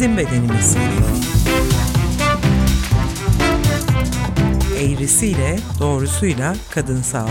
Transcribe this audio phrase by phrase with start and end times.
[0.00, 0.76] Bizim Bedenimiz
[4.80, 7.30] Eğrisiyle, doğrusuyla kadın sağlığı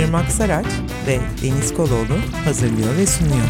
[0.00, 0.66] Irmak Saraç
[1.06, 3.46] ve Deniz Koloğlu hazırlıyor ve sunuyor.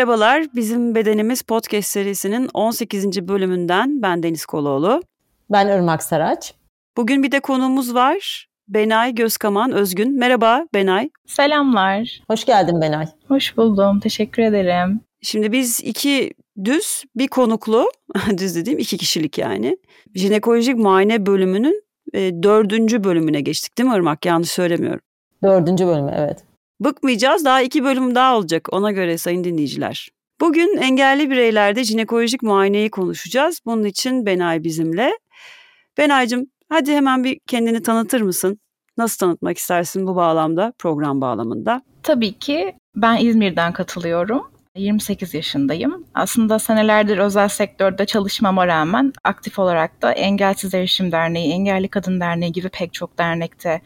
[0.00, 3.28] Merhabalar, Bizim Bedenimiz podcast serisinin 18.
[3.28, 5.02] bölümünden ben Deniz Koloğlu.
[5.50, 6.54] Ben Irmak Saraç.
[6.96, 8.48] Bugün bir de konuğumuz var.
[8.68, 10.18] Benay Gözkaman Özgün.
[10.18, 11.10] Merhaba Benay.
[11.26, 12.20] Selamlar.
[12.30, 13.06] Hoş geldin Benay.
[13.28, 14.00] Hoş buldum.
[14.00, 15.00] Teşekkür ederim.
[15.22, 17.90] Şimdi biz iki düz, bir konuklu,
[18.38, 19.76] düz dediğim iki kişilik yani.
[20.14, 21.82] Jinekolojik muayene bölümünün
[22.12, 24.26] e, dördüncü bölümüne geçtik değil mi Irmak?
[24.26, 25.00] Yanlış söylemiyorum.
[25.42, 26.49] Dördüncü bölümü evet.
[26.80, 27.44] Bıkmayacağız.
[27.44, 30.08] Daha iki bölüm daha olacak ona göre sayın dinleyiciler.
[30.40, 33.60] Bugün engelli bireylerde jinekolojik muayeneyi konuşacağız.
[33.66, 35.12] Bunun için Benay bizimle.
[35.98, 38.60] Benaycığım hadi hemen bir kendini tanıtır mısın?
[38.96, 41.82] Nasıl tanıtmak istersin bu bağlamda, program bağlamında?
[42.02, 44.50] Tabii ki ben İzmir'den katılıyorum.
[44.76, 46.04] 28 yaşındayım.
[46.14, 52.52] Aslında senelerdir özel sektörde çalışmama rağmen aktif olarak da Engelsiz Erişim Derneği, Engelli Kadın Derneği
[52.52, 53.80] gibi pek çok dernekte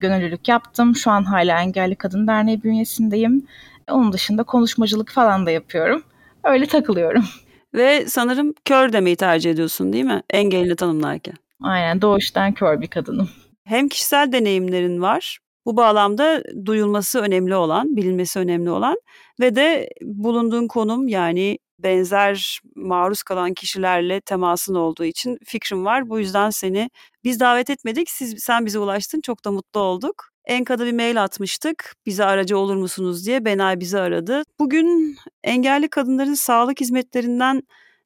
[0.00, 0.96] gönüllülük yaptım.
[0.96, 3.46] Şu an hala Engelli Kadın Derneği bünyesindeyim.
[3.90, 6.02] Onun dışında konuşmacılık falan da yapıyorum.
[6.44, 7.24] Öyle takılıyorum.
[7.74, 10.22] Ve sanırım kör demeyi tercih ediyorsun değil mi?
[10.30, 11.34] Engelini tanımlarken.
[11.62, 13.30] Aynen doğuştan kör bir kadınım.
[13.64, 18.96] Hem kişisel deneyimlerin var bu bağlamda duyulması önemli olan, bilinmesi önemli olan
[19.40, 26.10] ve de bulunduğun konum yani benzer maruz kalan kişilerle temasın olduğu için fikrim var.
[26.10, 26.90] Bu yüzden seni
[27.24, 28.10] biz davet etmedik.
[28.10, 29.20] Siz sen bize ulaştın.
[29.20, 30.28] Çok da mutlu olduk.
[30.44, 31.94] Enka'da bir mail atmıştık.
[32.06, 33.44] Bize aracı olur musunuz diye.
[33.44, 34.42] Benay bizi aradı.
[34.58, 37.62] Bugün engelli kadınların sağlık hizmetlerinden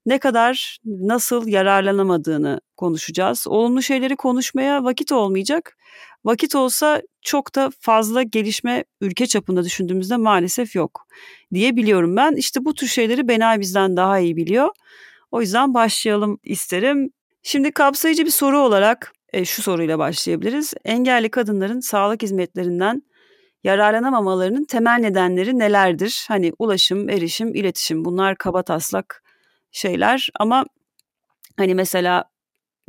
[0.07, 3.47] ne kadar nasıl yararlanamadığını konuşacağız.
[3.47, 5.77] Olumlu şeyleri konuşmaya vakit olmayacak.
[6.25, 11.07] Vakit olsa çok da fazla gelişme ülke çapında düşündüğümüzde maalesef yok
[11.55, 12.35] diye biliyorum ben.
[12.35, 14.69] İşte bu tür şeyleri Benay bizden daha iyi biliyor.
[15.31, 17.11] O yüzden başlayalım isterim.
[17.43, 20.75] Şimdi kapsayıcı bir soru olarak e, şu soruyla başlayabiliriz.
[20.85, 23.03] Engelli kadınların sağlık hizmetlerinden
[23.65, 26.25] yararlanamamalarının temel nedenleri nelerdir?
[26.29, 29.23] Hani ulaşım, erişim, iletişim bunlar kaba taslak
[29.73, 30.65] şeyler ama
[31.59, 32.25] hani mesela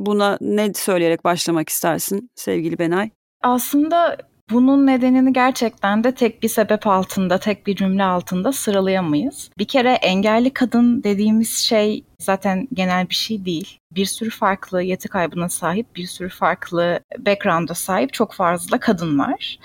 [0.00, 3.10] buna ne söyleyerek başlamak istersin sevgili Benay?
[3.42, 4.16] Aslında
[4.50, 9.50] bunun nedenini gerçekten de tek bir sebep altında, tek bir cümle altında sıralayamayız.
[9.58, 13.78] Bir kere engelli kadın dediğimiz şey zaten genel bir şey değil.
[13.90, 19.58] Bir sürü farklı yeti kaybına sahip, bir sürü farklı background'a sahip çok fazla kadın var.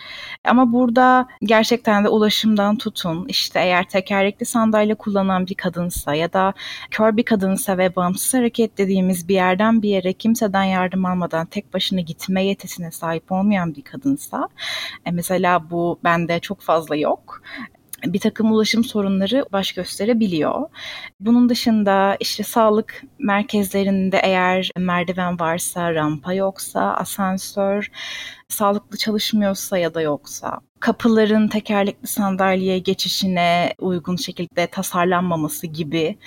[0.46, 6.54] Ama burada gerçekten de ulaşımdan tutun, işte eğer tekerlekli sandalye kullanan bir kadınsa ya da
[6.92, 11.74] kör bir kadınsa ve bağımsız hareket dediğimiz bir yerden bir yere kimseden yardım almadan tek
[11.74, 14.50] başına gitme yetisine sahip olmayan bir kadınsa,
[15.06, 17.42] e mesela bu bende çok fazla yok
[18.06, 20.70] bir takım ulaşım sorunları baş gösterebiliyor.
[21.20, 27.92] Bunun dışında işte sağlık merkezlerinde eğer merdiven varsa, rampa yoksa, asansör
[28.50, 36.18] sağlıklı çalışmıyorsa ya da yoksa, kapıların tekerlekli sandalyeye geçişine uygun şekilde tasarlanmaması gibi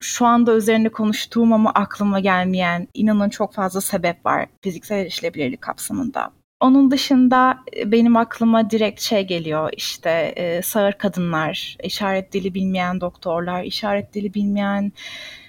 [0.00, 6.32] şu anda üzerine konuştuğum ama aklıma gelmeyen inanın çok fazla sebep var fiziksel erişilebilirlik kapsamında.
[6.60, 13.00] Onun dışında e, benim aklıma direkt şey geliyor işte e, sağır kadınlar, işaret dili bilmeyen
[13.00, 14.92] doktorlar, işaret dili bilmeyen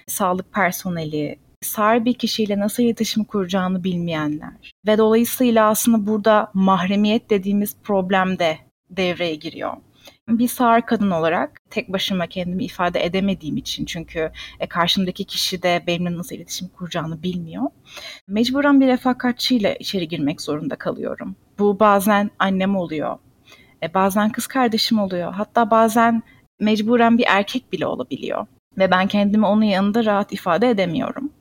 [0.06, 4.72] sağlık personeli, sağır bir kişiyle nasıl iletişim kuracağını bilmeyenler.
[4.86, 8.58] Ve dolayısıyla aslında burada mahremiyet dediğimiz problem de
[8.90, 9.72] devreye giriyor
[10.28, 15.82] bir sağır kadın olarak tek başıma kendimi ifade edemediğim için çünkü e, karşımdaki kişi de
[15.86, 17.64] benimle nasıl iletişim kuracağını bilmiyor.
[18.28, 21.36] Mecburen bir refakatçiyle içeri girmek zorunda kalıyorum.
[21.58, 23.18] Bu bazen annem oluyor,
[23.82, 26.22] e, bazen kız kardeşim oluyor, hatta bazen
[26.60, 28.46] mecburen bir erkek bile olabiliyor.
[28.78, 31.32] Ve ben kendimi onun yanında rahat ifade edemiyorum.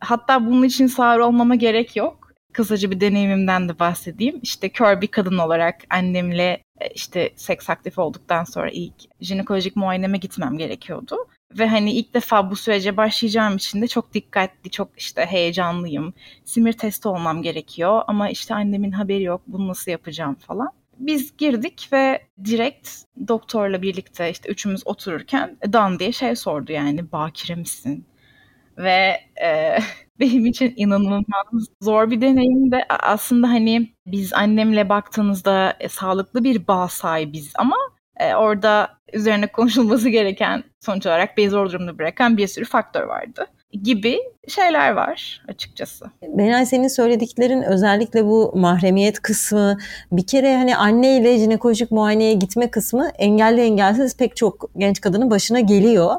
[0.00, 2.25] Hatta bunun için sağır olmama gerek yok
[2.56, 4.40] kısaca bir deneyimimden de bahsedeyim.
[4.42, 10.18] İşte kör bir kadın olarak annemle e, işte seks aktif olduktan sonra ilk jinekolojik muayeneme
[10.18, 11.16] gitmem gerekiyordu.
[11.58, 16.14] Ve hani ilk defa bu sürece başlayacağım için de çok dikkatli, çok işte heyecanlıyım.
[16.44, 20.68] Simir testi olmam gerekiyor ama işte annemin haberi yok, bunu nasıl yapacağım falan.
[20.98, 22.88] Biz girdik ve direkt
[23.28, 28.06] doktorla birlikte işte üçümüz otururken Dan diye şey sordu yani bakire misin?
[28.78, 29.78] Ve e,
[30.20, 31.46] benim için inanılmaz
[31.82, 37.76] zor bir deneyim de aslında hani biz annemle baktığınızda e, sağlıklı bir bağ sahibiz ama
[38.20, 43.46] e, orada üzerine konuşulması gereken sonuç olarak beni zor durumda bırakan bir sürü faktör vardı.
[43.82, 44.18] gibi
[44.48, 46.06] şeyler var açıkçası.
[46.22, 49.78] Benay senin söylediklerin özellikle bu mahremiyet kısmı
[50.12, 55.30] bir kere hani anne ile jinekolojik muayeneye gitme kısmı engelli engelsiz pek çok genç kadının
[55.30, 56.14] başına geliyor.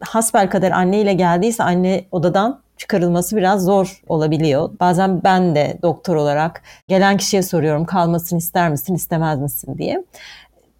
[0.00, 4.70] Hasbel kadar anne ile geldiyse anne odadan çıkarılması biraz zor olabiliyor.
[4.80, 10.04] Bazen ben de doktor olarak gelen kişiye soruyorum kalmasını ister misin istemez misin diye.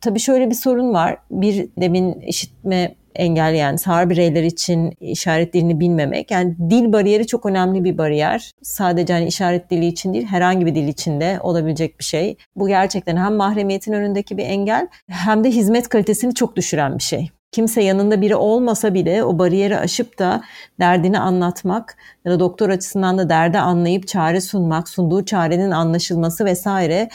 [0.01, 1.17] Tabii şöyle bir sorun var.
[1.31, 6.31] Bir demin işitme engelli yani sağır bireyler için işaret dilini bilmemek.
[6.31, 8.53] Yani dil bariyeri çok önemli bir bariyer.
[8.63, 12.37] Sadece hani işaret dili için değil herhangi bir dil için de olabilecek bir şey.
[12.57, 17.31] Bu gerçekten hem mahremiyetin önündeki bir engel hem de hizmet kalitesini çok düşüren bir şey
[17.53, 20.43] kimse yanında biri olmasa bile o bariyeri aşıp da
[20.81, 27.09] derdini anlatmak ya da doktor açısından da derdi anlayıp çare sunmak, sunduğu çarenin anlaşılması vesaire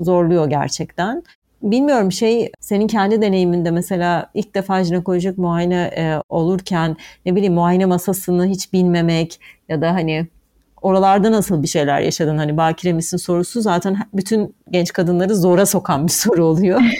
[0.00, 1.22] zorluyor gerçekten.
[1.62, 6.96] Bilmiyorum şey senin kendi deneyiminde mesela ilk defa jinekolojik muayene e, olurken
[7.26, 10.26] ne bileyim muayene masasını hiç bilmemek ya da hani
[10.82, 12.38] oralarda nasıl bir şeyler yaşadın?
[12.38, 16.80] Hani bakire misin sorusu zaten bütün genç kadınları zora sokan bir soru oluyor.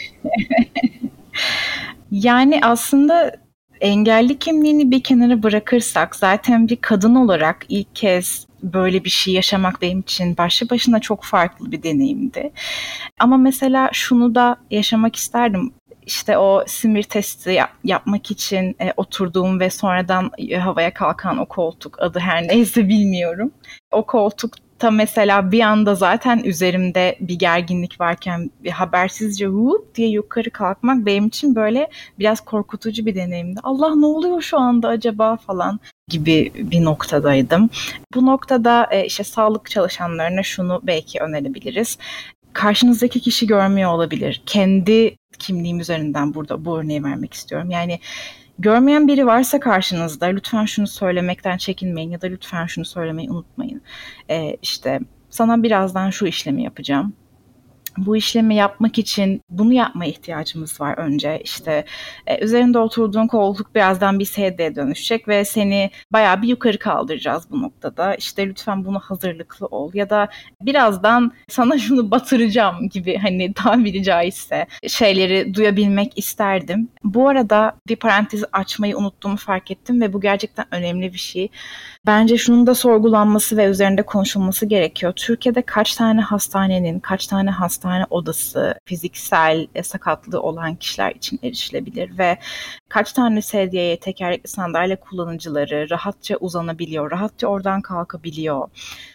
[2.10, 3.32] Yani aslında
[3.80, 9.82] engelli kimliğini bir kenara bırakırsak zaten bir kadın olarak ilk kez böyle bir şey yaşamak
[9.82, 12.52] benim için başlı başına çok farklı bir deneyimdi.
[13.20, 15.72] Ama mesela şunu da yaşamak isterdim.
[16.06, 21.46] İşte o simir testi yap, yapmak için e, oturduğum ve sonradan e, havaya kalkan o
[21.46, 23.52] koltuk adı her neyse bilmiyorum.
[23.92, 30.08] O koltuk ta mesela bir anda zaten üzerimde bir gerginlik varken bir habersizce whoop diye
[30.08, 33.60] yukarı kalkmak benim için böyle biraz korkutucu bir deneyimdi.
[33.62, 37.70] Allah ne oluyor şu anda acaba falan gibi bir noktadaydım.
[38.14, 41.98] Bu noktada e, işte sağlık çalışanlarına şunu belki önerebiliriz.
[42.52, 44.42] Karşınızdaki kişi görmüyor olabilir.
[44.46, 47.70] Kendi kimliğim üzerinden burada bu örneği vermek istiyorum.
[47.70, 48.00] Yani
[48.58, 53.82] Görmeyen biri varsa karşınızda lütfen şunu söylemekten çekinmeyin ya da lütfen şunu söylemeyi unutmayın.
[54.30, 55.00] Ee, işte
[55.30, 57.12] sana birazdan şu işlemi yapacağım
[58.06, 61.40] bu işlemi yapmak için bunu yapma ihtiyacımız var önce.
[61.44, 61.84] İşte
[62.26, 67.62] e, üzerinde oturduğun koltuk birazdan bir sedyeye dönüşecek ve seni bayağı bir yukarı kaldıracağız bu
[67.62, 68.14] noktada.
[68.14, 70.28] İşte lütfen bunu hazırlıklı ol ya da
[70.62, 76.88] birazdan sana şunu batıracağım gibi hani tabiri caizse şeyleri duyabilmek isterdim.
[77.04, 81.48] Bu arada bir parantezi açmayı unuttuğumu fark ettim ve bu gerçekten önemli bir şey.
[82.08, 85.12] Bence şunun da sorgulanması ve üzerinde konuşulması gerekiyor.
[85.16, 92.18] Türkiye'de kaç tane hastanenin, kaç tane hastane odası fiziksel e, sakatlığı olan kişiler için erişilebilir
[92.18, 92.38] ve
[92.88, 98.68] kaç tane sedyeye tekerlekli sandalye kullanıcıları rahatça uzanabiliyor, rahatça oradan kalkabiliyor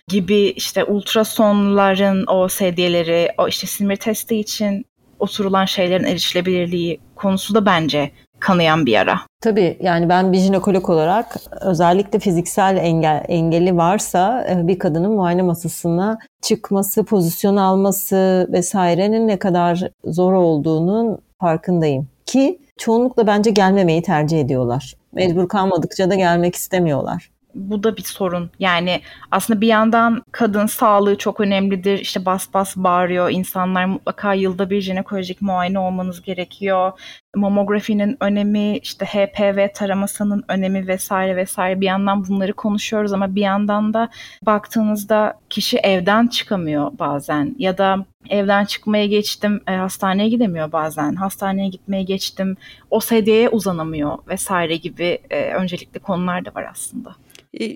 [0.07, 4.85] gibi işte ultrasonların o sedyeleri, o işte sinir testi için
[5.19, 8.11] oturulan şeylerin erişilebilirliği konusu da bence
[8.43, 9.19] kanayan bir yara.
[9.41, 15.41] Tabii yani ben bir jinekolog olarak özellikle fiziksel engel, engeli varsa e, bir kadının muayene
[15.41, 22.07] masasına çıkması, pozisyon alması vesairenin ne kadar zor olduğunun farkındayım.
[22.25, 24.93] Ki çoğunlukla bence gelmemeyi tercih ediyorlar.
[25.13, 28.49] Mecbur kalmadıkça da gelmek istemiyorlar bu da bir sorun.
[28.59, 29.01] Yani
[29.31, 31.99] aslında bir yandan kadın sağlığı çok önemlidir.
[31.99, 33.29] İşte bas bas bağırıyor.
[33.29, 36.91] İnsanlar mutlaka yılda bir jinekolojik muayene olmanız gerekiyor.
[37.35, 41.81] Mamografinin önemi, işte HPV taramasının önemi vesaire vesaire.
[41.81, 44.09] Bir yandan bunları konuşuyoruz ama bir yandan da
[44.45, 51.69] baktığınızda kişi evden çıkamıyor bazen ya da evden çıkmaya geçtim e, hastaneye gidemiyor bazen hastaneye
[51.69, 52.57] gitmeye geçtim
[52.89, 57.15] o sedyeye uzanamıyor vesaire gibi e, öncelikli konular da var aslında.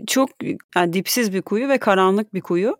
[0.07, 0.29] Çok
[0.75, 2.77] yani dipsiz bir kuyu ve karanlık bir kuyu.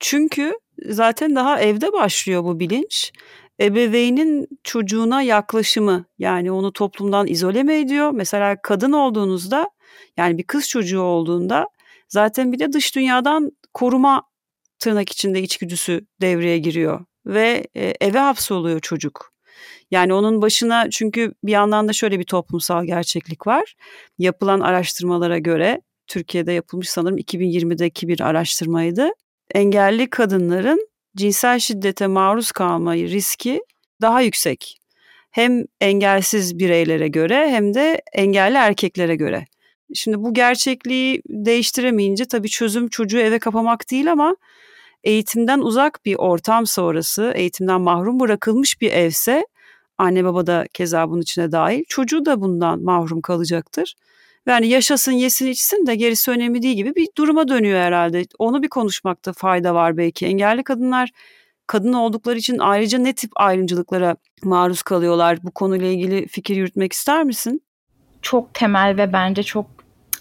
[0.00, 0.52] Çünkü
[0.84, 3.12] zaten daha evde başlıyor bu bilinç.
[3.60, 8.10] Ebeveynin çocuğuna yaklaşımı yani onu toplumdan izole mi ediyor?
[8.10, 9.70] Mesela kadın olduğunuzda
[10.16, 11.68] yani bir kız çocuğu olduğunda
[12.08, 14.22] zaten bir de dış dünyadan koruma
[14.78, 19.32] tırnak içinde içgüdüsü devreye giriyor ve e, eve hapsoluyor çocuk.
[19.90, 23.74] Yani onun başına çünkü bir yandan da şöyle bir toplumsal gerçeklik var.
[24.18, 29.08] Yapılan araştırmalara göre Türkiye'de yapılmış sanırım 2020'deki bir araştırmaydı.
[29.54, 33.60] Engelli kadınların cinsel şiddete maruz kalmayı riski
[34.00, 34.78] daha yüksek.
[35.30, 39.46] Hem engelsiz bireylere göre hem de engelli erkeklere göre.
[39.94, 44.36] Şimdi bu gerçekliği değiştiremeyince tabii çözüm çocuğu eve kapamak değil ama
[45.04, 49.46] eğitimden uzak bir ortam sonrası, eğitimden mahrum bırakılmış bir evse
[49.98, 53.94] anne baba da keza bunun içine dahil çocuğu da bundan mahrum kalacaktır.
[54.46, 58.26] Yani yaşasın, yesin, içsin de gerisi önemli değil gibi bir duruma dönüyor herhalde.
[58.38, 60.26] Onu bir konuşmakta fayda var belki.
[60.26, 61.10] Engelli kadınlar
[61.66, 65.38] kadın oldukları için ayrıca ne tip ayrımcılıklara maruz kalıyorlar?
[65.42, 67.62] Bu konuyla ilgili fikir yürütmek ister misin?
[68.22, 69.66] Çok temel ve bence çok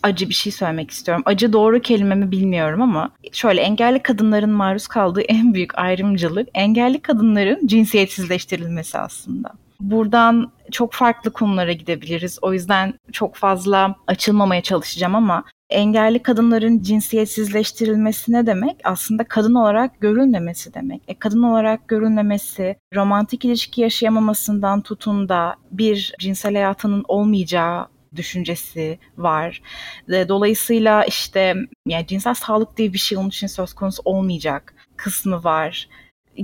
[0.04, 1.24] acı bir şey söylemek istiyorum.
[1.26, 7.68] Acı doğru kelimemi bilmiyorum ama şöyle engelli kadınların maruz kaldığı en büyük ayrımcılık engelli kadınların
[7.68, 9.52] cinsiyetsizleştirilmesi aslında.
[9.80, 12.40] Buradan çok farklı konulara gidebiliriz.
[12.42, 18.78] O yüzden çok fazla açılmamaya çalışacağım ama engelli kadınların cinsiyetsizleştirilmesi ne demek?
[18.84, 21.02] Aslında kadın olarak görülmemesi demek.
[21.08, 29.62] E, kadın olarak görülmemesi, romantik ilişki yaşayamamasından tutun da bir cinsel hayatının olmayacağı düşüncesi var.
[30.10, 31.56] Dolayısıyla işte
[31.88, 35.88] yani cinsel sağlık diye bir şey onun için söz konusu olmayacak kısmı var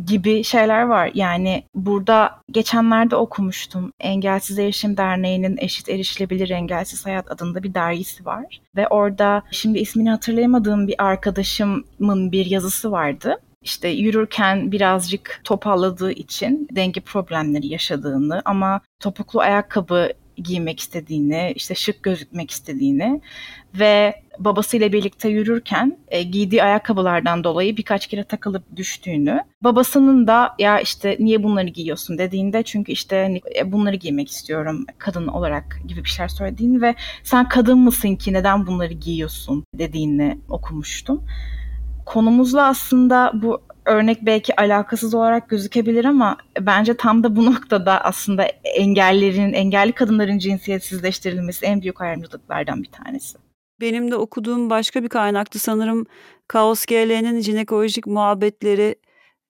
[0.05, 1.11] gibi şeyler var.
[1.13, 3.91] Yani burada geçenlerde okumuştum.
[3.99, 8.61] Engelsiz Erişim Derneği'nin Eşit Erişilebilir Engelsiz Hayat adında bir dergisi var.
[8.75, 16.67] Ve orada şimdi ismini hatırlayamadığım bir arkadaşımın bir yazısı vardı İşte yürürken birazcık topalladığı için
[16.71, 23.21] denge problemleri yaşadığını ama topuklu ayakkabı giymek istediğini, işte şık gözükmek istediğini
[23.79, 30.79] ve babasıyla birlikte yürürken e, giydiği ayakkabılardan dolayı birkaç kere takılıp düştüğünü, babasının da ya
[30.79, 32.17] işte niye bunları giyiyorsun?
[32.17, 36.95] dediğinde çünkü işte hani, e, bunları giymek istiyorum kadın olarak gibi bir şeyler söylediğini ve
[37.23, 39.63] sen kadın mısın ki neden bunları giyiyorsun?
[39.73, 41.23] dediğini okumuştum.
[42.05, 48.43] Konumuzla aslında bu örnek belki alakasız olarak gözükebilir ama bence tam da bu noktada aslında
[48.63, 53.37] engellerin, engelli kadınların cinsiyetsizleştirilmesi en büyük ayrımcılıklardan bir tanesi.
[53.81, 56.05] Benim de okuduğum başka bir kaynaktı sanırım
[56.47, 58.95] Kaos GL'nin jinekolojik muhabbetleri,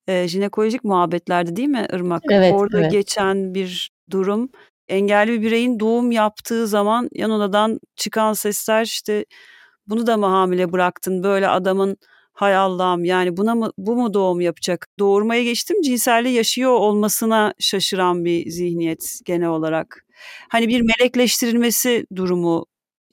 [0.08, 2.24] e, jinekolojik muhabbetlerdi değil mi Irmak?
[2.32, 2.92] Evet, Orada evet.
[2.92, 4.50] geçen bir durum.
[4.88, 9.26] Engelli bir bireyin doğum yaptığı zaman yan odadan çıkan sesler işte
[9.88, 11.98] bunu da mı hamile bıraktın böyle adamın
[12.42, 14.88] hay Allah'ım yani buna mı bu mu doğum yapacak?
[15.00, 20.06] Doğurmaya geçtim cinselliği yaşıyor olmasına şaşıran bir zihniyet genel olarak.
[20.50, 22.66] Hani bir melekleştirilmesi durumu.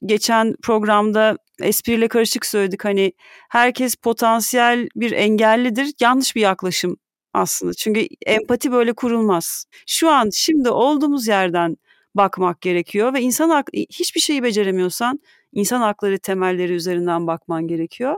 [0.06, 3.12] Geçen programda espriyle karışık söyledik hani
[3.48, 5.94] herkes potansiyel bir engellidir.
[6.00, 6.96] Yanlış bir yaklaşım
[7.34, 7.74] aslında.
[7.74, 9.64] Çünkü empati böyle kurulmaz.
[9.86, 11.76] Şu an şimdi olduğumuz yerden
[12.14, 15.20] bakmak gerekiyor ve insan hiçbir şeyi beceremiyorsan
[15.52, 18.16] insan hakları temelleri üzerinden bakman gerekiyor.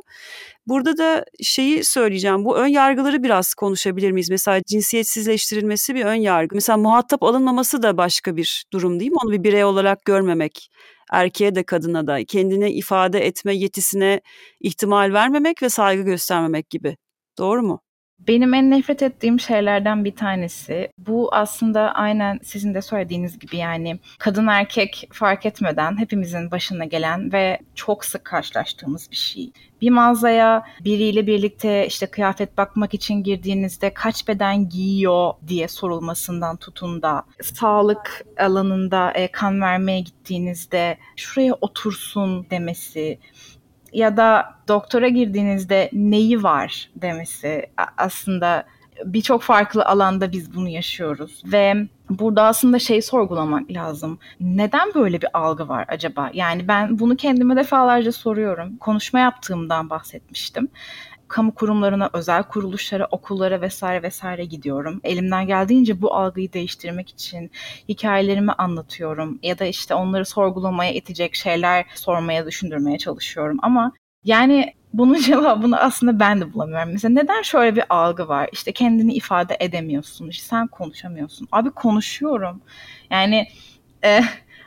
[0.66, 2.44] Burada da şeyi söyleyeceğim.
[2.44, 4.30] Bu ön yargıları biraz konuşabilir miyiz?
[4.30, 6.54] Mesela cinsiyetsizleştirilmesi bir ön yargı.
[6.54, 9.16] Mesela muhatap alınmaması da başka bir durum değil mi?
[9.24, 10.70] Onu bir birey olarak görmemek.
[11.12, 14.20] Erkeğe de kadına da kendini ifade etme yetisine
[14.60, 16.96] ihtimal vermemek ve saygı göstermemek gibi.
[17.38, 17.80] Doğru mu?
[18.28, 20.88] Benim en nefret ettiğim şeylerden bir tanesi.
[20.98, 27.32] Bu aslında aynen sizin de söylediğiniz gibi yani kadın erkek fark etmeden hepimizin başına gelen
[27.32, 29.52] ve çok sık karşılaştığımız bir şey.
[29.80, 37.02] Bir mağazaya biriyle birlikte işte kıyafet bakmak için girdiğinizde kaç beden giyiyor diye sorulmasından tutun
[37.02, 43.18] da sağlık alanında e, kan vermeye gittiğinizde şuraya otursun demesi
[43.92, 47.66] ya da doktora girdiğinizde neyi var demesi
[47.96, 48.64] aslında
[49.04, 51.74] birçok farklı alanda biz bunu yaşıyoruz ve
[52.10, 54.18] burada aslında şey sorgulamak lazım.
[54.40, 56.30] Neden böyle bir algı var acaba?
[56.34, 58.76] Yani ben bunu kendime defalarca soruyorum.
[58.76, 60.68] Konuşma yaptığımdan bahsetmiştim
[61.30, 65.00] kamu kurumlarına, özel kuruluşlara, okullara vesaire vesaire gidiyorum.
[65.04, 67.50] Elimden geldiğince bu algıyı değiştirmek için
[67.88, 73.58] hikayelerimi anlatıyorum ya da işte onları sorgulamaya itecek şeyler sormaya, düşündürmeye çalışıyorum.
[73.62, 73.92] Ama
[74.24, 76.92] yani bunun cevabını aslında ben de bulamıyorum.
[76.92, 78.48] Mesela neden şöyle bir algı var?
[78.52, 81.48] İşte kendini ifade edemiyorsun, işte sen konuşamıyorsun.
[81.52, 82.60] Abi konuşuyorum.
[83.10, 83.48] Yani
[84.04, 84.20] e,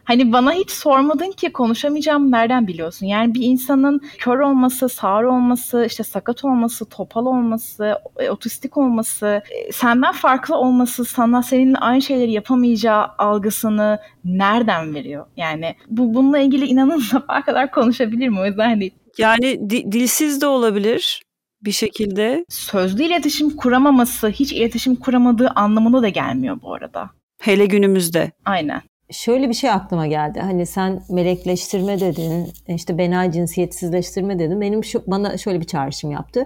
[0.03, 3.05] Hani bana hiç sormadın ki konuşamayacağım nereden biliyorsun?
[3.05, 9.41] Yani bir insanın kör olması, sağır olması, işte sakat olması, topal olması, e, otistik olması,
[9.67, 15.25] e, senden farklı olması sana seninle aynı şeyleri yapamayacağı algısını nereden veriyor?
[15.37, 18.39] Yani bu bununla ilgili inanın sabaha kadar konuşabilirim.
[18.39, 21.23] O yüzden hani yani di- dilsiz de olabilir
[21.61, 22.45] bir şekilde.
[22.49, 27.09] Sözlü iletişim kuramaması, hiç iletişim kuramadığı anlamına da gelmiyor bu arada.
[27.41, 28.31] Hele günümüzde.
[28.45, 28.81] Aynen
[29.11, 30.39] şöyle bir şey aklıma geldi.
[30.39, 34.61] Hani sen melekleştirme dedin, işte benay cinsiyetsizleştirme dedin.
[34.61, 36.45] Benim şu bana şöyle bir çağrışım yaptı.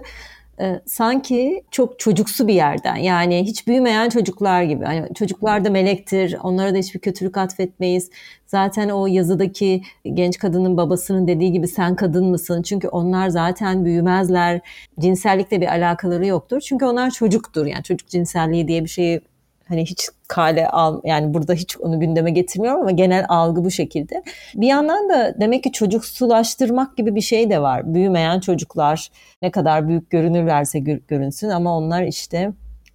[0.60, 4.84] Ee, sanki çok çocuksu bir yerden yani hiç büyümeyen çocuklar gibi.
[4.84, 8.10] Hani çocuklar da melektir, onlara da hiçbir kötülük atfetmeyiz.
[8.46, 9.82] Zaten o yazıdaki
[10.14, 12.62] genç kadının babasının dediği gibi sen kadın mısın?
[12.62, 14.60] Çünkü onlar zaten büyümezler.
[15.00, 16.60] Cinsellikle bir alakaları yoktur.
[16.60, 17.66] Çünkü onlar çocuktur.
[17.66, 19.20] Yani çocuk cinselliği diye bir şeyi
[19.68, 24.22] hani hiç kale al yani burada hiç onu gündeme getirmiyorum ama genel algı bu şekilde.
[24.54, 27.94] Bir yandan da demek ki çocuksulaştırmak gibi bir şey de var.
[27.94, 29.08] Büyümeyen çocuklar
[29.42, 32.52] ne kadar büyük görünürlerse görünsün ama onlar işte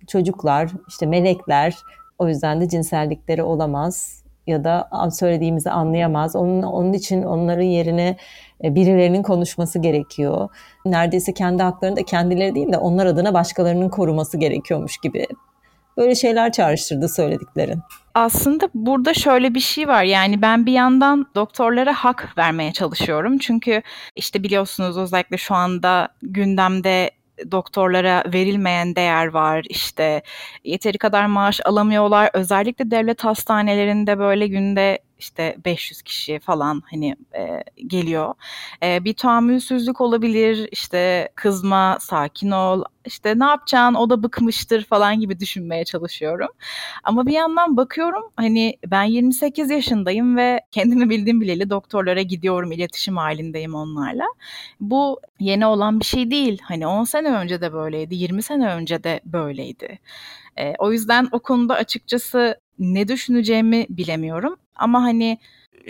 [0.07, 1.77] çocuklar, işte melekler.
[2.19, 6.35] O yüzden de cinsellikleri olamaz ya da söylediğimizi anlayamaz.
[6.35, 8.17] Onun, onun için onların yerine
[8.63, 10.49] e, birilerinin konuşması gerekiyor.
[10.85, 15.27] Neredeyse kendi haklarını da kendileri değil de onlar adına başkalarının koruması gerekiyormuş gibi.
[15.97, 17.79] Böyle şeyler çağrıştırdı söylediklerin.
[18.13, 20.03] Aslında burada şöyle bir şey var.
[20.03, 23.37] Yani ben bir yandan doktorlara hak vermeye çalışıyorum.
[23.37, 23.81] Çünkü
[24.15, 27.11] işte biliyorsunuz özellikle şu anda gündemde
[27.51, 29.65] doktorlara verilmeyen değer var.
[29.69, 30.21] İşte
[30.63, 32.29] yeteri kadar maaş alamıyorlar.
[32.33, 38.33] Özellikle devlet hastanelerinde böyle günde işte 500 kişi falan hani e, geliyor.
[38.83, 45.19] E, bir tahammülsüzlük olabilir, işte kızma, sakin ol, işte ne yapacaksın o da bıkmıştır falan
[45.19, 46.49] gibi düşünmeye çalışıyorum.
[47.03, 53.17] Ama bir yandan bakıyorum hani ben 28 yaşındayım ve kendimi bildiğim bileli doktorlara gidiyorum, iletişim
[53.17, 54.25] halindeyim onlarla.
[54.79, 56.61] Bu yeni olan bir şey değil.
[56.63, 59.99] Hani 10 sene önce de böyleydi, 20 sene önce de böyleydi.
[60.57, 64.55] E, o yüzden o konuda açıkçası ne düşüneceğimi bilemiyorum.
[64.75, 65.37] Ama hani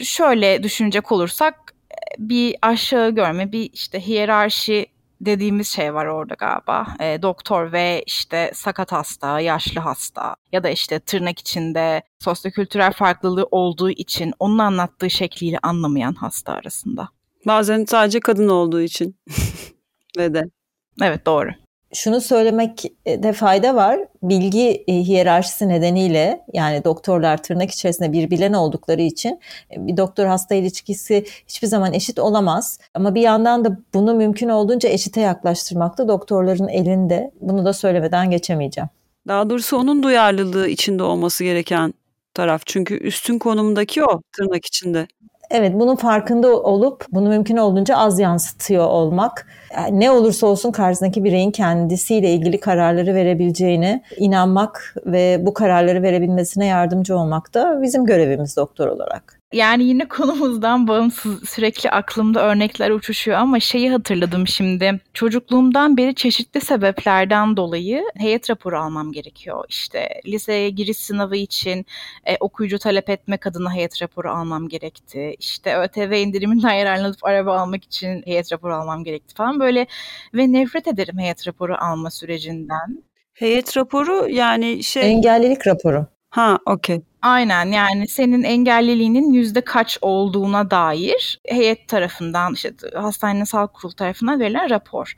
[0.04, 1.74] şöyle düşünecek olursak
[2.18, 4.86] bir aşağı görme, bir işte hiyerarşi
[5.22, 6.88] dediğimiz şey var orada galiba.
[7.00, 13.48] E, doktor ve işte sakat hasta, yaşlı hasta ya da işte tırnak içinde sosyokültürel farklılığı
[13.52, 17.10] olduğu için onun anlattığı şekliyle anlamayan hasta arasında.
[17.46, 19.16] Bazen sadece kadın olduğu için
[20.18, 20.44] ve de.
[21.02, 21.63] Evet doğru
[21.94, 24.00] şunu söylemekte fayda var.
[24.24, 29.40] Bilgi e, hiyerarşisi nedeniyle yani doktorlar tırnak içerisinde bir bilen oldukları için
[29.72, 32.80] e, bir doktor hasta ilişkisi hiçbir zaman eşit olamaz.
[32.94, 37.32] Ama bir yandan da bunu mümkün olduğunca eşite yaklaştırmak da doktorların elinde.
[37.42, 38.90] Bunu da söylemeden geçemeyeceğim.
[39.28, 41.94] Daha doğrusu onun duyarlılığı içinde olması gereken
[42.34, 42.62] taraf.
[42.66, 45.08] Çünkü üstün konumdaki o tırnak içinde.
[45.54, 49.48] Evet bunun farkında olup bunu mümkün olduğunca az yansıtıyor olmak.
[49.74, 56.66] Yani ne olursa olsun karşısındaki bireyin kendisiyle ilgili kararları verebileceğine inanmak ve bu kararları verebilmesine
[56.66, 59.43] yardımcı olmak da bizim görevimiz doktor olarak.
[59.54, 65.00] Yani yine konumuzdan bağımsız sürekli aklımda örnekler uçuşuyor ama şeyi hatırladım şimdi.
[65.14, 69.66] Çocukluğumdan beri çeşitli sebeplerden dolayı heyet raporu almam gerekiyor.
[69.70, 71.86] İşte liseye giriş sınavı için
[72.26, 75.36] e, okuyucu talep etmek adına heyet raporu almam gerekti.
[75.40, 79.88] İşte ÖTV indiriminden yararlanıp araba almak için heyet raporu almam gerekti falan böyle
[80.34, 83.04] ve nefret ederim heyet raporu alma sürecinden.
[83.34, 85.12] Heyet raporu yani şey...
[85.12, 86.08] Engellilik raporu.
[86.30, 87.02] Ha okey.
[87.24, 94.40] Aynen yani senin engelliliğinin yüzde kaç olduğuna dair heyet tarafından işte hastanenin sağlık kurulu tarafından
[94.40, 95.14] verilen rapor.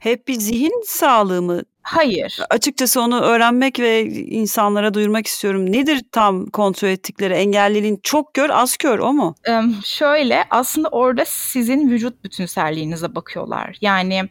[0.00, 1.62] Hep bir zihin sağlığı mı?
[1.82, 2.40] Hayır.
[2.50, 5.72] Açıkçası onu öğrenmek ve insanlara duyurmak istiyorum.
[5.72, 9.34] Nedir tam kontrol ettikleri engelliliğin çok kör az kör o mu?
[9.48, 13.76] Ee, şöyle aslında orada sizin vücut bütünselliğinize bakıyorlar.
[13.80, 14.28] Yani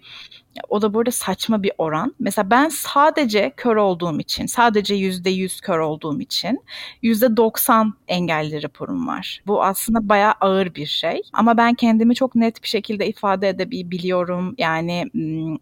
[0.70, 2.16] o da burada saçma bir oran.
[2.20, 6.60] Mesela ben sadece kör olduğum için, sadece yüzde yüz kör olduğum için
[7.02, 9.42] yüzde doksan engelli raporum var.
[9.48, 11.22] Bu aslında bayağı ağır bir şey.
[11.34, 14.56] Ama ben kendimi çok net bir şekilde ifade edebiliyorum.
[14.58, 15.06] Yani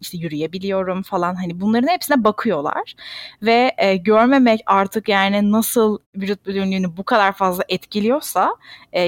[0.00, 1.34] işte yürüyebiliyorum falan.
[1.34, 2.94] Hani bunların hepsine bakıyorlar.
[3.42, 8.56] Ve e, görmemek artık yani nasıl vücut bütünlüğünü bu kadar fazla etkiliyorsa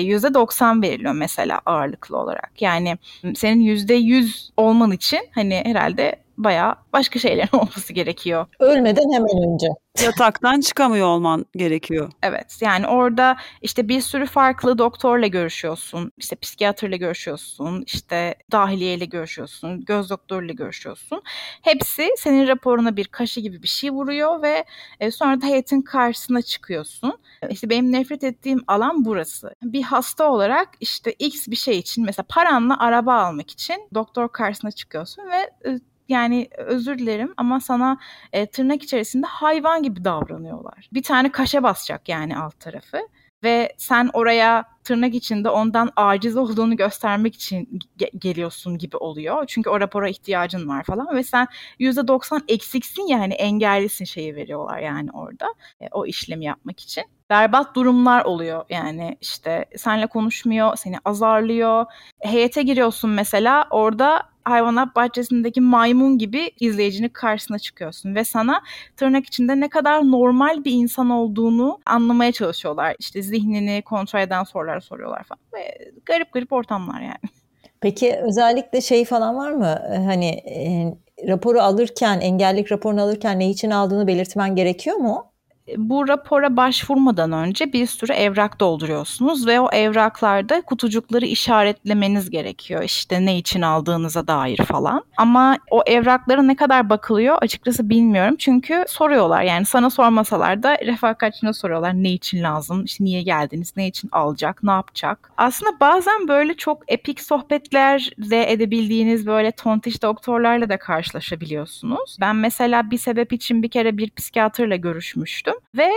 [0.00, 2.62] yüzde doksan veriliyor mesela ağırlıklı olarak.
[2.62, 2.98] Yani
[3.36, 8.46] senin yüzde yüz olman için hani herhalde herhalde bayağı başka şeylerin olması gerekiyor.
[8.58, 9.66] Ölmeden hemen önce.
[10.04, 12.12] Yataktan çıkamıyor olman gerekiyor.
[12.22, 16.12] Evet yani orada işte bir sürü farklı doktorla görüşüyorsun.
[16.16, 17.82] İşte psikiyatrla görüşüyorsun.
[17.86, 19.84] işte dahiliyeyle görüşüyorsun.
[19.84, 21.22] Göz doktoruyla görüşüyorsun.
[21.62, 24.64] Hepsi senin raporuna bir kaşı gibi bir şey vuruyor ve
[25.00, 27.18] e, sonra da heyetin karşısına çıkıyorsun.
[27.50, 29.54] İşte benim nefret ettiğim alan burası.
[29.62, 34.70] Bir hasta olarak işte X bir şey için mesela paranla araba almak için doktor karşısına
[34.70, 37.98] çıkıyorsun ve e, yani özür dilerim ama sana
[38.32, 40.88] e, tırnak içerisinde hayvan gibi davranıyorlar.
[40.92, 42.98] Bir tane kaşe basacak yani alt tarafı
[43.42, 49.44] ve sen oraya tırnak içinde ondan aciz olduğunu göstermek için ge- geliyorsun gibi oluyor.
[49.46, 51.46] Çünkü o rapora ihtiyacın var falan ve sen
[51.80, 57.04] %90 eksiksin yani engellisin şeyi veriyorlar yani orada e, o işlemi yapmak için.
[57.30, 61.86] Berbat durumlar oluyor yani işte senle konuşmuyor, seni azarlıyor.
[62.20, 68.62] Heyete giriyorsun mesela orada hayvanat bahçesindeki maymun gibi izleyicinin karşısına çıkıyorsun ve sana
[68.96, 72.96] tırnak içinde ne kadar normal bir insan olduğunu anlamaya çalışıyorlar.
[72.98, 75.40] İşte zihnini kontrol eden sorular soruyorlar falan.
[75.54, 77.32] Ve garip garip ortamlar yani.
[77.80, 79.78] Peki özellikle şey falan var mı?
[80.06, 80.84] Hani e,
[81.28, 85.32] raporu alırken, engellik raporunu alırken ne için aldığını belirtmen gerekiyor mu?
[85.76, 92.82] Bu rapora başvurmadan önce bir sürü evrak dolduruyorsunuz ve o evraklarda kutucukları işaretlemeniz gerekiyor.
[92.82, 95.04] İşte ne için aldığınıza dair falan.
[95.16, 98.36] Ama o evraklara ne kadar bakılıyor açıkçası bilmiyorum.
[98.38, 103.86] Çünkü soruyorlar yani sana sormasalar da refakatçine soruyorlar ne için lazım, işte niye geldiniz, ne
[103.86, 105.30] için alacak, ne yapacak.
[105.36, 112.16] Aslında bazen böyle çok epik sohbetler de edebildiğiniz böyle tontiş doktorlarla da karşılaşabiliyorsunuz.
[112.20, 115.90] Ben mesela bir sebep için bir kere bir psikiyatrla görüşmüştüm ve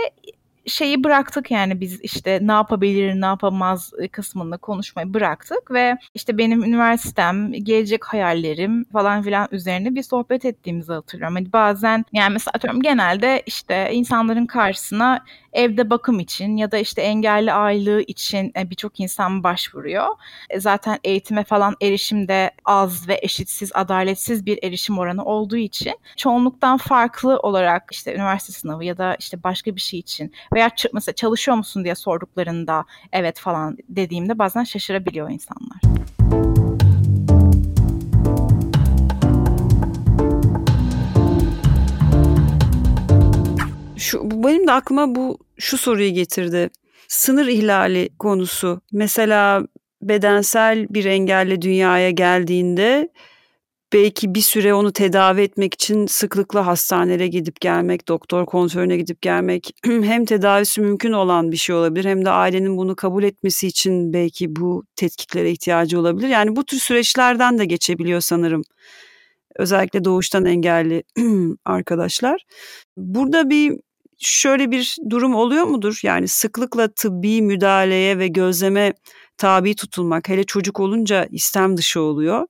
[0.66, 6.64] şeyi bıraktık yani biz işte ne yapabilir ne yapamaz kısmında konuşmayı bıraktık ve işte benim
[6.64, 11.34] üniversitem, gelecek hayallerim falan filan üzerine bir sohbet ettiğimizi hatırlıyorum.
[11.36, 17.02] Hani bazen yani mesela atıyorum genelde işte insanların karşısına evde bakım için ya da işte
[17.02, 20.06] engelli aylığı için e, birçok insan başvuruyor.
[20.50, 26.76] E, zaten eğitime falan erişimde az ve eşitsiz, adaletsiz bir erişim oranı olduğu için çoğunluktan
[26.76, 31.56] farklı olarak işte üniversite sınavı ya da işte başka bir şey için veya mesela çalışıyor
[31.56, 36.61] musun diye sorduklarında evet falan dediğimde bazen şaşırabiliyor insanlar.
[44.02, 46.70] Şu, benim de aklıma bu şu soruyu getirdi.
[47.08, 48.80] Sınır ihlali konusu.
[48.92, 49.66] Mesela
[50.02, 53.08] bedensel bir engelle dünyaya geldiğinde
[53.92, 59.70] belki bir süre onu tedavi etmek için sıklıkla hastanelere gidip gelmek, doktor kontrolüne gidip gelmek
[59.84, 64.56] hem tedavisi mümkün olan bir şey olabilir hem de ailenin bunu kabul etmesi için belki
[64.56, 66.28] bu tetkiklere ihtiyacı olabilir.
[66.28, 68.62] Yani bu tür süreçlerden de geçebiliyor sanırım.
[69.56, 71.02] Özellikle doğuştan engelli
[71.64, 72.44] arkadaşlar.
[72.96, 73.78] Burada bir
[74.22, 76.00] şöyle bir durum oluyor mudur?
[76.02, 78.92] Yani sıklıkla tıbbi müdahaleye ve gözleme
[79.38, 82.46] tabi tutulmak hele çocuk olunca istem dışı oluyor.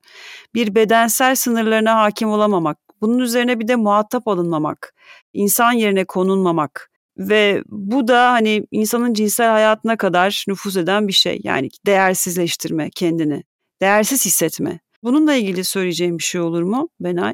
[0.54, 4.94] Bir bedensel sınırlarına hakim olamamak, bunun üzerine bir de muhatap alınmamak,
[5.32, 11.40] insan yerine konulmamak ve bu da hani insanın cinsel hayatına kadar nüfuz eden bir şey.
[11.44, 13.42] Yani değersizleştirme kendini,
[13.82, 14.80] değersiz hissetme.
[15.02, 17.32] Bununla ilgili söyleyeceğim bir şey olur mu Benay?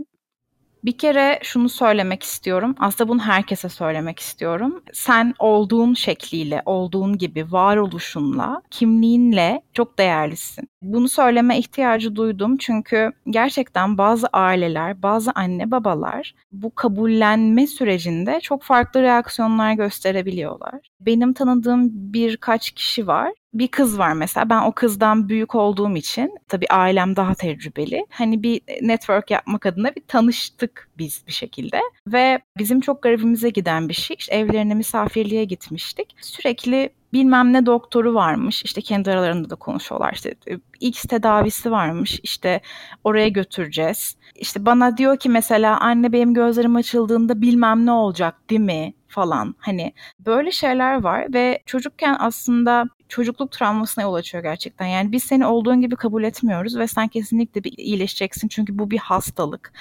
[0.84, 2.74] Bir kere şunu söylemek istiyorum.
[2.78, 4.82] Aslında bunu herkese söylemek istiyorum.
[4.92, 10.68] Sen olduğun şekliyle, olduğun gibi varoluşunla, kimliğinle çok değerlisin.
[10.82, 18.62] Bunu söyleme ihtiyacı duydum çünkü gerçekten bazı aileler, bazı anne babalar bu kabullenme sürecinde çok
[18.62, 20.88] farklı reaksiyonlar gösterebiliyorlar.
[21.00, 24.50] Benim tanıdığım birkaç kişi var bir kız var mesela.
[24.50, 28.06] Ben o kızdan büyük olduğum için tabii ailem daha tecrübeli.
[28.10, 31.80] Hani bir network yapmak adına bir tanıştık biz bir şekilde.
[32.06, 34.16] Ve bizim çok garibimize giden bir şey.
[34.18, 36.16] İşte evlerine misafirliğe gitmiştik.
[36.20, 38.64] Sürekli bilmem ne doktoru varmış.
[38.64, 40.12] İşte kendi aralarında da konuşuyorlar.
[40.12, 40.34] İşte
[40.80, 42.20] X tedavisi varmış.
[42.22, 42.60] İşte
[43.04, 44.16] oraya götüreceğiz.
[44.34, 48.94] İşte bana diyor ki mesela anne benim gözlerim açıldığında bilmem ne olacak değil mi?
[49.08, 49.54] falan.
[49.58, 54.86] Hani böyle şeyler var ve çocukken aslında çocukluk travmasına yol açıyor gerçekten.
[54.86, 58.98] Yani biz seni olduğun gibi kabul etmiyoruz ve sen kesinlikle bir iyileşeceksin çünkü bu bir
[58.98, 59.72] hastalık.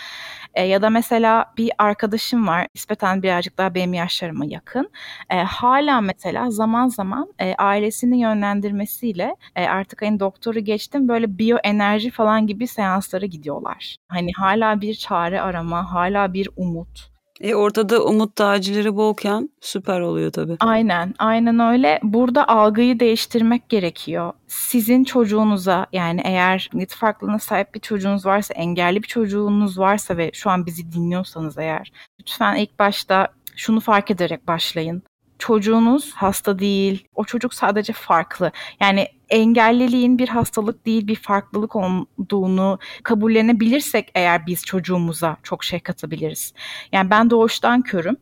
[0.54, 4.92] E, ya da mesela bir arkadaşım var, nispeten birazcık daha benim yaşlarıma yakın.
[5.30, 12.12] E, hala mesela zaman zaman e, ailesinin yönlendirmesiyle e, artık hani doktoru geçtim böyle biyoenerji
[12.12, 13.96] falan gibi seanslara gidiyorlar.
[14.08, 17.17] Hani hala bir çare arama, hala bir umut.
[17.41, 20.58] E ortada umut tacirleri bolken süper oluyor tabii.
[20.60, 22.00] Aynen, aynen öyle.
[22.04, 24.34] Burada algıyı değiştirmek gerekiyor.
[24.47, 30.32] Sizin çocuğunuza yani eğer nit farklılığına sahip bir çocuğunuz varsa, engelli bir çocuğunuz varsa ve
[30.34, 35.04] şu an bizi dinliyorsanız eğer lütfen ilk başta şunu fark ederek başlayın
[35.39, 37.08] çocuğunuz hasta değil.
[37.15, 38.52] O çocuk sadece farklı.
[38.82, 46.54] Yani engelliliğin bir hastalık değil bir farklılık olduğunu kabullenebilirsek eğer biz çocuğumuza çok şey katabiliriz.
[46.92, 48.18] Yani ben doğuştan körüm.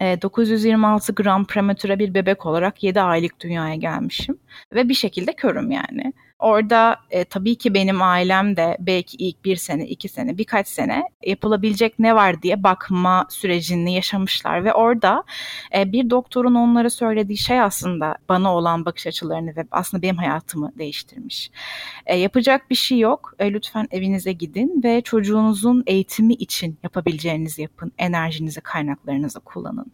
[0.00, 4.38] 926 gram prematüre bir bebek olarak 7 aylık dünyaya gelmişim
[4.74, 6.12] ve bir şekilde körüm yani.
[6.40, 11.02] Orada e, tabii ki benim ailem de belki ilk bir sene, iki sene, birkaç sene
[11.26, 15.24] yapılabilecek ne var diye bakma sürecini yaşamışlar ve orada
[15.76, 20.72] e, bir doktorun onlara söylediği şey aslında bana olan bakış açılarını ve aslında benim hayatımı
[20.78, 21.50] değiştirmiş.
[22.06, 23.34] E, yapacak bir şey yok.
[23.38, 27.92] E, lütfen evinize gidin ve çocuğunuzun eğitimi için yapabileceğinizi yapın.
[27.98, 29.92] Enerjinizi, kaynaklarınızı kullanın.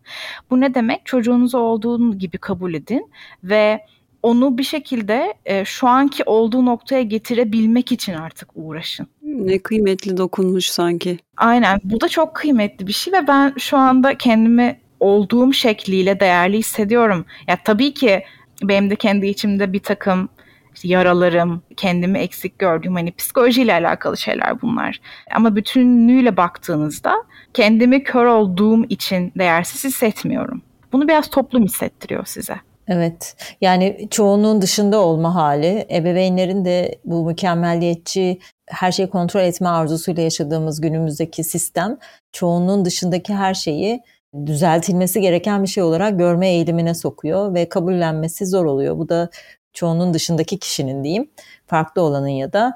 [0.50, 1.06] Bu ne demek?
[1.06, 3.10] Çocuğunuzu olduğun gibi kabul edin
[3.44, 3.80] ve
[4.22, 9.06] onu bir şekilde e, şu anki olduğu noktaya getirebilmek için artık uğraşın.
[9.22, 11.18] Ne kıymetli dokunmuş sanki.
[11.36, 11.80] Aynen.
[11.84, 17.26] Bu da çok kıymetli bir şey ve ben şu anda kendimi olduğum şekliyle değerli hissediyorum.
[17.48, 18.22] Ya tabii ki
[18.62, 20.28] benim de kendi içimde bir takım
[20.74, 25.00] işte yaralarım, kendimi eksik gördüğüm hani psikolojiyle alakalı şeyler bunlar.
[25.34, 27.14] Ama bütünlüğüyle baktığınızda
[27.54, 30.62] kendimi kör olduğum için değersiz hissetmiyorum.
[30.92, 32.56] Bunu biraz toplum hissettiriyor size.
[32.88, 40.22] Evet yani çoğunluğun dışında olma hali ebeveynlerin de bu mükemmelliyetçi her şeyi kontrol etme arzusuyla
[40.22, 41.98] yaşadığımız günümüzdeki sistem
[42.32, 44.00] çoğunluğun dışındaki her şeyi
[44.46, 48.98] düzeltilmesi gereken bir şey olarak görme eğilimine sokuyor ve kabullenmesi zor oluyor.
[48.98, 49.30] Bu da
[49.72, 51.30] çoğunun dışındaki kişinin diyeyim
[51.66, 52.74] farklı olanın ya da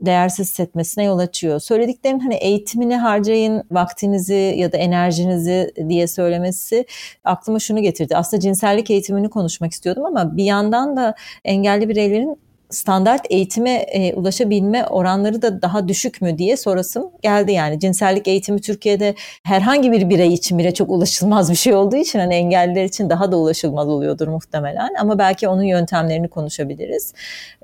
[0.00, 1.60] değersiz hissetmesine yol açıyor.
[1.60, 6.86] Söylediklerin hani eğitimini harcayın, vaktinizi ya da enerjinizi diye söylemesi
[7.24, 8.16] aklıma şunu getirdi.
[8.16, 14.86] Aslında cinsellik eğitimini konuşmak istiyordum ama bir yandan da engelli bireylerin standart eğitime e, ulaşabilme
[14.86, 17.80] oranları da daha düşük mü diye sorasım geldi yani.
[17.80, 22.34] Cinsellik eğitimi Türkiye'de herhangi bir birey için bile çok ulaşılmaz bir şey olduğu için hani
[22.34, 27.14] engelliler için daha da ulaşılmaz oluyordur muhtemelen ama belki onun yöntemlerini konuşabiliriz.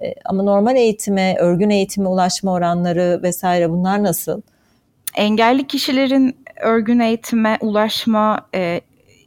[0.03, 4.41] E, ama normal eğitime, örgün eğitime ulaşma oranları vesaire bunlar nasıl?
[5.17, 8.81] Engelli kişilerin örgün eğitime ulaşma e,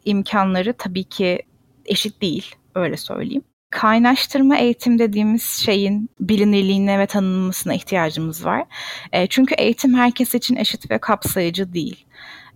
[0.05, 1.39] imkanları tabii ki
[1.85, 8.63] eşit değil öyle söyleyeyim kaynaştırma eğitim dediğimiz şeyin bilinirliğine ve tanınmasına ihtiyacımız var.
[9.11, 12.05] E, çünkü eğitim herkes için eşit ve kapsayıcı değil.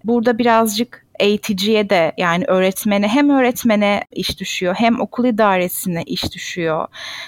[0.04, 6.88] Burada birazcık eğiticiye de yani öğretmene hem öğretmene iş düşüyor hem okul idaresine iş düşüyor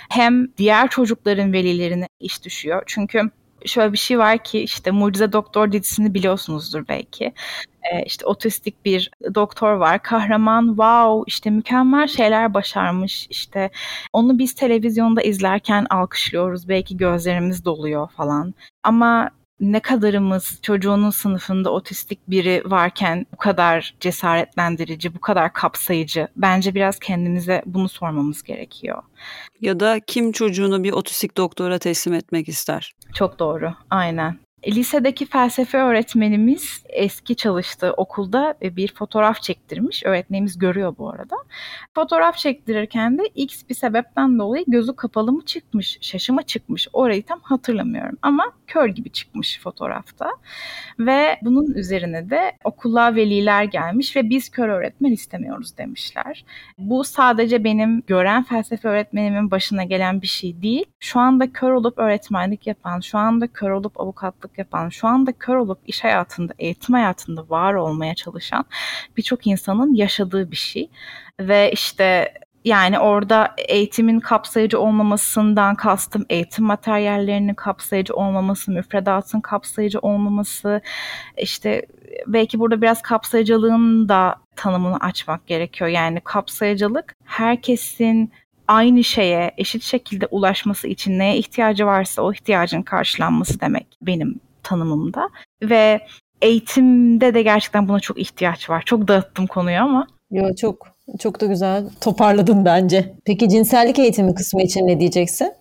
[0.10, 2.84] hem diğer çocukların velilerine iş düşüyor.
[2.86, 3.22] Çünkü
[3.66, 7.34] şöyle bir şey var ki işte Mucize Doktor dizisini biliyorsunuzdur belki.
[7.92, 10.04] Ee, işte otistik bir doktor var.
[10.04, 13.28] Kahraman wow işte mükemmel şeyler başarmış.
[13.30, 13.72] İşte
[14.14, 16.70] onu biz televizyonda izlerken alkışlıyoruz.
[16.70, 18.54] Belki gözlerimiz doluyor falan.
[18.84, 26.28] Ama ne kadarımız çocuğunun sınıfında otistik biri varken bu kadar cesaretlendirici, bu kadar kapsayıcı?
[26.36, 29.04] Bence biraz kendimize bunu sormamız gerekiyor.
[29.62, 32.94] Ya da kim çocuğunu bir otistik doktora teslim etmek ister?
[33.14, 34.40] Çok doğru, aynen.
[34.68, 40.06] Lisedeki felsefe öğretmenimiz eski çalıştığı okulda bir fotoğraf çektirmiş.
[40.06, 41.36] Öğretmenimiz görüyor bu arada.
[41.96, 46.88] Fotoğraf çektirirken de X bir sebepten dolayı gözü kapalı mı çıkmış, şaşıma çıkmış.
[46.94, 50.32] Orayı tam hatırlamıyorum ama kör gibi çıkmış fotoğrafta.
[51.00, 56.46] Ve bunun üzerine de okula veliler gelmiş ve biz kör öğretmen istemiyoruz demişler.
[56.78, 60.86] Bu sadece benim gören felsefe öğretmenimin başına gelen bir şey değil.
[61.00, 65.32] Şu anda kör olup öğretmenlik yapan, şu anda kör olup avukatlık yolculuk yapan, şu anda
[65.32, 68.66] kör olup iş hayatında, eğitim hayatında var olmaya çalışan
[69.18, 70.90] birçok insanın yaşadığı bir şey.
[71.40, 72.34] Ve işte
[72.66, 80.82] yani orada eğitimin kapsayıcı olmamasından kastım eğitim materyallerinin kapsayıcı olmaması, müfredatın kapsayıcı olmaması,
[81.38, 81.86] işte
[82.28, 85.90] belki burada biraz kapsayıcılığın da tanımını açmak gerekiyor.
[85.90, 88.32] Yani kapsayıcılık herkesin
[88.68, 95.30] aynı şeye eşit şekilde ulaşması için neye ihtiyacı varsa o ihtiyacın karşılanması demek benim tanımımda.
[95.64, 96.08] Ve
[96.42, 98.84] eğitimde de gerçekten buna çok ihtiyaç var.
[98.86, 100.08] Çok dağıttım konuyu ama.
[100.32, 100.88] Yo, çok
[101.20, 103.14] çok da güzel toparladın bence.
[103.26, 105.54] Peki cinsellik eğitimi kısmı için ne diyeceksin?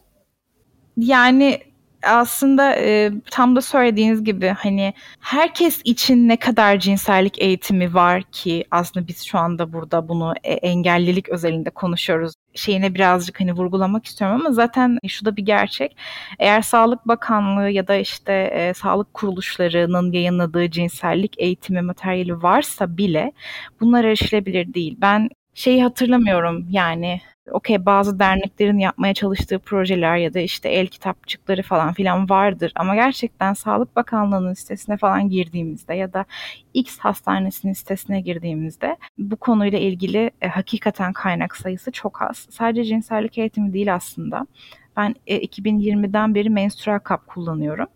[0.97, 1.59] Yani
[2.03, 8.65] aslında e, tam da söylediğiniz gibi hani herkes için ne kadar cinsellik eğitimi var ki
[8.71, 14.41] aslında biz şu anda burada bunu e, engellilik özelinde konuşuyoruz şeyine birazcık hani vurgulamak istiyorum
[14.41, 15.97] ama zaten şu da bir gerçek.
[16.39, 23.33] Eğer Sağlık Bakanlığı ya da işte e, sağlık kuruluşlarının yayınladığı cinsellik eğitimi materyali varsa bile
[23.81, 24.97] bunlar erişilebilir değil.
[25.01, 31.63] Ben şeyi hatırlamıyorum yani okey bazı derneklerin yapmaya çalıştığı projeler ya da işte el kitapçıkları
[31.63, 36.25] falan filan vardır ama gerçekten Sağlık Bakanlığı'nın sitesine falan girdiğimizde ya da
[36.75, 42.47] X hastanesinin sitesine girdiğimizde bu konuyla ilgili e, hakikaten kaynak sayısı çok az.
[42.51, 44.47] Sadece cinsellik eğitimi değil aslında.
[44.97, 47.87] Ben e, 2020'den beri menstrual kap kullanıyorum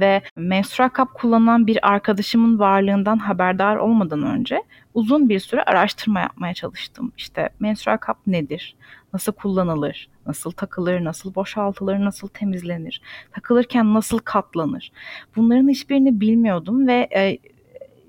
[0.00, 4.62] ve menstrual kap kullanan bir arkadaşımın varlığından haberdar olmadan önce
[4.94, 7.12] uzun bir süre araştırma yapmaya çalıştım.
[7.16, 8.76] İşte menstrual kap nedir?
[9.12, 10.08] Nasıl kullanılır?
[10.26, 11.04] Nasıl takılır?
[11.04, 11.98] Nasıl boşaltılır?
[11.98, 13.02] Nasıl temizlenir?
[13.32, 14.92] Takılırken nasıl katlanır?
[15.36, 17.38] Bunların hiçbirini bilmiyordum ve e,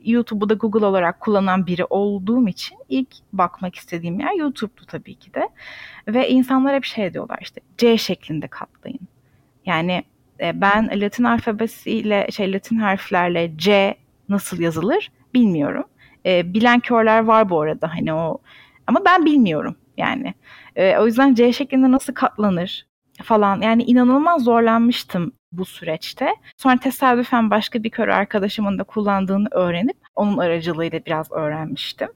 [0.06, 5.34] YouTube'u da Google olarak kullanan biri olduğum için ilk bakmak istediğim yer YouTube'du tabii ki
[5.34, 5.50] de.
[6.08, 9.08] Ve insanlar hep şey diyorlar işte C şeklinde katlayın.
[9.66, 10.04] Yani
[10.42, 13.96] e, ben Latin alfabesiyle şey Latin harflerle C
[14.30, 15.84] nasıl yazılır bilmiyorum.
[16.26, 18.38] E, bilen körler var bu arada hani o
[18.88, 20.34] ama ben bilmiyorum yani.
[20.76, 22.88] E, o yüzden C şeklinde nasıl katlanır
[23.24, 26.36] falan yani inanılmaz zorlanmıştım bu süreçte.
[26.58, 32.10] Sonra tesadüfen başka bir kör arkadaşımın da kullandığını öğrenip onun aracılığıyla biraz öğrenmiştim.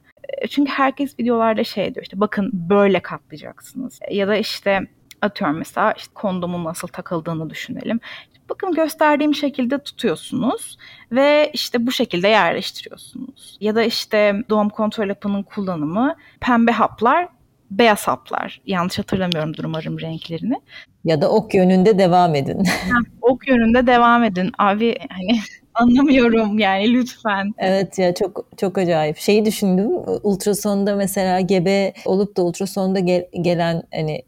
[0.49, 4.87] Çünkü herkes videolarda şey diyor işte bakın böyle katlayacaksınız ya da işte
[5.21, 7.99] Atıyorum mesela işte kondomun nasıl takıldığını düşünelim.
[8.49, 10.77] Bakın gösterdiğim şekilde tutuyorsunuz
[11.11, 13.57] ve işte bu şekilde yerleştiriyorsunuz.
[13.61, 17.27] Ya da işte doğum kontrol hapının kullanımı pembe haplar
[17.71, 18.61] beyaz haplar.
[18.65, 20.61] Yanlış hatırlamıyorumdur umarım renklerini.
[21.05, 22.63] Ya da ok yönünde devam edin.
[23.21, 24.51] ok yönünde devam edin.
[24.57, 25.39] Abi hani
[25.81, 27.53] anlamıyorum yani lütfen.
[27.57, 29.17] Evet ya çok çok acayip.
[29.17, 29.89] Şeyi düşündüm.
[30.23, 34.21] Ultrasonda mesela gebe olup da ultrasonda gel, gelen hani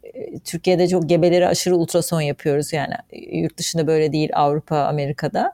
[0.44, 2.94] Türkiye'de çok gebeleri aşırı ultrason yapıyoruz yani
[3.32, 5.52] yurt dışında böyle değil Avrupa Amerika'da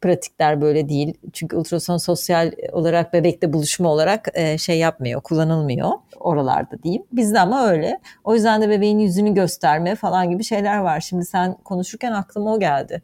[0.00, 1.14] pratikler böyle değil.
[1.32, 7.02] Çünkü ultrason sosyal olarak bebekte buluşma olarak e, şey yapmıyor, kullanılmıyor oralarda diyeyim.
[7.12, 8.00] Bizde ama öyle.
[8.24, 11.00] O yüzden de bebeğin yüzünü gösterme falan gibi şeyler var.
[11.00, 13.02] Şimdi sen konuşurken aklıma o geldi.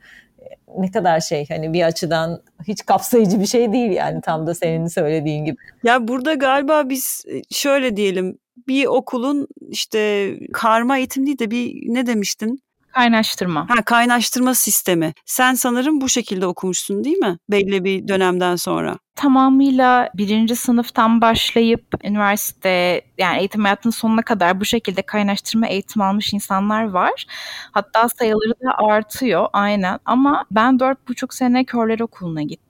[0.78, 4.86] Ne kadar şey hani bir açıdan hiç kapsayıcı bir şey değil yani tam da senin
[4.86, 5.56] söylediğin gibi.
[5.84, 12.06] Ya burada galiba biz şöyle diyelim bir okulun işte karma eğitim değil de bir ne
[12.06, 12.63] demiştin?
[12.94, 13.66] Kaynaştırma.
[13.68, 15.12] Ha kaynaştırma sistemi.
[15.26, 17.38] Sen sanırım bu şekilde okumuşsun değil mi?
[17.50, 24.64] Belli bir dönemden sonra tamamıyla birinci sınıftan başlayıp üniversite yani eğitim hayatının sonuna kadar bu
[24.64, 27.26] şekilde kaynaştırma eğitim almış insanlar var.
[27.72, 32.63] Hatta sayıları da artıyor aynen ama ben dört buçuk sene körler okuluna gittim.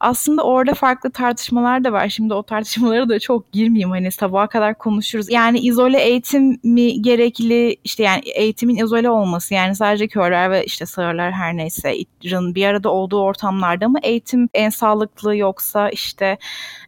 [0.00, 2.08] Aslında orada farklı tartışmalar da var.
[2.08, 3.90] Şimdi o tartışmalara da çok girmeyeyim.
[3.90, 5.30] Hani sabaha kadar konuşuruz.
[5.30, 7.76] Yani izole eğitim mi gerekli?
[7.84, 12.88] işte yani eğitimin izole olması yani sadece körler ve işte sağırlar her neyse bir arada
[12.90, 16.38] olduğu ortamlarda mı eğitim en sağlıklı yoksa işte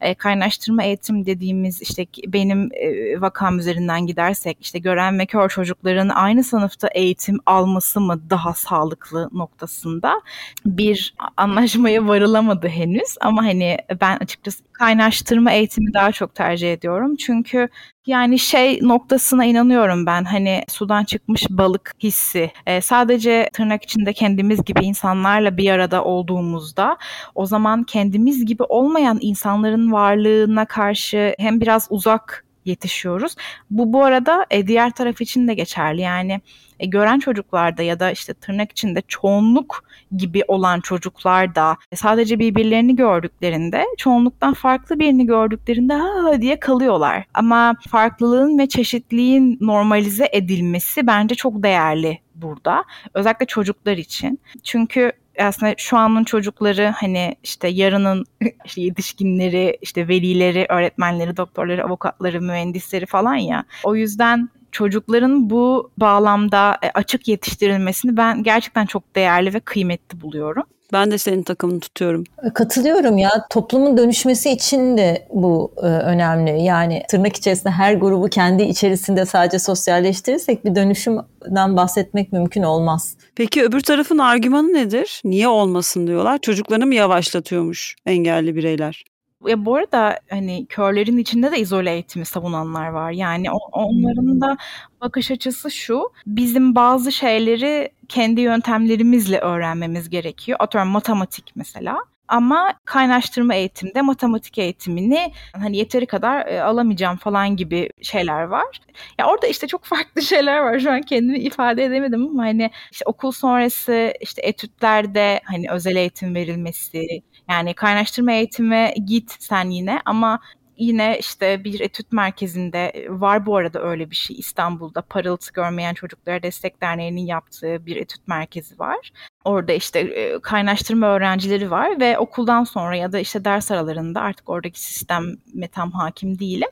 [0.00, 6.08] e, kaynaştırma eğitim dediğimiz işte benim e, vakam üzerinden gidersek işte gören ve kör çocukların
[6.08, 10.20] aynı sınıfta eğitim alması mı daha sağlıklı noktasında
[10.66, 12.06] bir anlaşmaya
[12.42, 17.16] varılamadı henüz ama hani ben açıkçası kaynaştırma eğitimi daha çok tercih ediyorum.
[17.16, 17.68] Çünkü
[18.06, 22.50] yani şey noktasına inanıyorum ben hani sudan çıkmış balık hissi.
[22.66, 26.96] Ee, sadece tırnak içinde kendimiz gibi insanlarla bir arada olduğumuzda
[27.34, 33.36] o zaman kendimiz gibi olmayan insanların varlığına karşı hem biraz uzak yetişiyoruz.
[33.70, 36.00] Bu bu arada e, diğer taraf için de geçerli.
[36.00, 36.40] Yani
[36.80, 39.84] e, gören çocuklarda ya da işte tırnak içinde çoğunluk
[40.16, 47.24] gibi olan çocuklar da sadece birbirlerini gördüklerinde çoğunluktan farklı birini gördüklerinde ha diye kalıyorlar.
[47.34, 52.84] Ama farklılığın ve çeşitliğin normalize edilmesi bence çok değerli burada.
[53.14, 54.40] Özellikle çocuklar için.
[54.62, 58.24] Çünkü aslında şu anın çocukları hani işte yarının
[58.64, 63.64] işte yetişkinleri, işte velileri, öğretmenleri, doktorları, avukatları, mühendisleri falan ya.
[63.84, 70.64] O yüzden çocukların bu bağlamda e, açık yetiştirilmesini ben gerçekten çok değerli ve kıymetli buluyorum.
[70.92, 72.24] Ben de senin takımını tutuyorum.
[72.54, 73.30] Katılıyorum ya.
[73.50, 76.62] Toplumun dönüşmesi için de bu e, önemli.
[76.62, 83.16] Yani tırnak içerisinde her grubu kendi içerisinde sadece sosyalleştirirsek bir dönüşümden bahsetmek mümkün olmaz.
[83.34, 85.22] Peki öbür tarafın argümanı nedir?
[85.24, 86.38] Niye olmasın diyorlar?
[86.38, 89.04] Çocuklarını mı yavaşlatıyormuş engelli bireyler?
[89.46, 93.10] Ya bu arada hani körlerin içinde de izole eğitimi savunanlar var.
[93.10, 94.56] Yani onların da
[95.00, 96.12] bakış açısı şu.
[96.26, 100.58] Bizim bazı şeyleri kendi yöntemlerimizle öğrenmemiz gerekiyor.
[100.60, 101.98] Atıyorum matematik mesela.
[102.28, 108.80] Ama kaynaştırma eğitimde matematik eğitimini hani yeteri kadar e, alamayacağım falan gibi şeyler var.
[109.18, 110.78] Ya orada işte çok farklı şeyler var.
[110.80, 116.34] Şu an kendimi ifade edemedim ama hani işte okul sonrası işte etütlerde hani özel eğitim
[116.34, 120.40] verilmesi, yani kaynaştırma eğitime git sen yine ama
[120.76, 126.42] yine işte bir etüt merkezinde var bu arada öyle bir şey İstanbul'da Parıltı Görmeyen Çocuklara
[126.42, 129.12] Destek Derneği'nin yaptığı bir etüt merkezi var.
[129.44, 134.48] Orada işte e, kaynaştırma öğrencileri var ve okuldan sonra ya da işte ders aralarında artık
[134.48, 136.68] oradaki sisteme tam hakim değilim.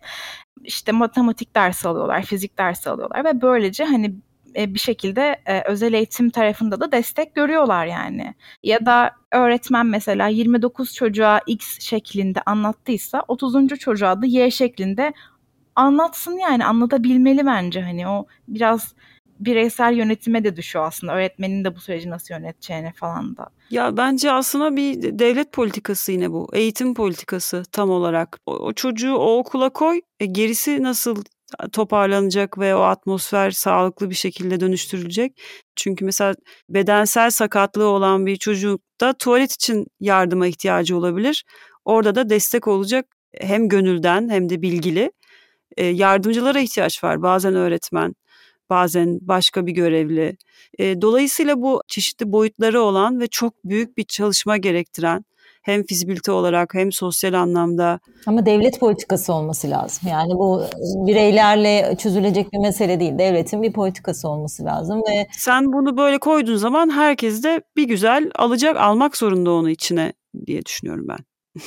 [0.65, 4.15] İşte matematik dersi alıyorlar, fizik dersi alıyorlar ve böylece hani
[4.57, 8.35] e, bir şekilde e, özel eğitim tarafında da destek görüyorlar yani.
[8.63, 13.69] Ya da öğretmen mesela 29 çocuğa X şeklinde anlattıysa 30.
[13.69, 15.13] çocuğa da Y şeklinde
[15.77, 18.95] anlatsın yani anlatabilmeli bence hani o biraz
[19.41, 21.15] bireysel yönetime de düşüyor aslında.
[21.15, 23.51] Öğretmenin de bu süreci nasıl yöneteceğine falan da.
[23.71, 26.49] Ya bence aslında bir devlet politikası yine bu.
[26.53, 28.39] Eğitim politikası tam olarak.
[28.47, 30.01] O, o çocuğu o okula koy.
[30.21, 31.25] E, gerisi nasıl
[31.73, 35.41] toparlanacak ve o atmosfer sağlıklı bir şekilde dönüştürülecek.
[35.77, 36.35] Çünkü mesela
[36.69, 41.45] bedensel sakatlığı olan bir çocukta tuvalet için yardıma ihtiyacı olabilir.
[41.85, 43.07] Orada da destek olacak
[43.41, 45.13] hem gönülden hem de bilgili
[45.77, 47.23] e, yardımcılara ihtiyaç var.
[47.23, 48.15] Bazen öğretmen,
[48.71, 50.37] bazen başka bir görevli.
[50.79, 55.25] E, dolayısıyla bu çeşitli boyutları olan ve çok büyük bir çalışma gerektiren
[55.63, 58.01] hem fizibilite olarak hem sosyal anlamda.
[58.27, 60.09] Ama devlet politikası olması lazım.
[60.09, 60.63] Yani bu
[61.07, 63.19] bireylerle çözülecek bir mesele değil.
[63.19, 68.31] Devletin bir politikası olması lazım ve sen bunu böyle koyduğun zaman herkes de bir güzel
[68.35, 70.13] alacak, almak zorunda onu içine
[70.47, 71.19] diye düşünüyorum ben.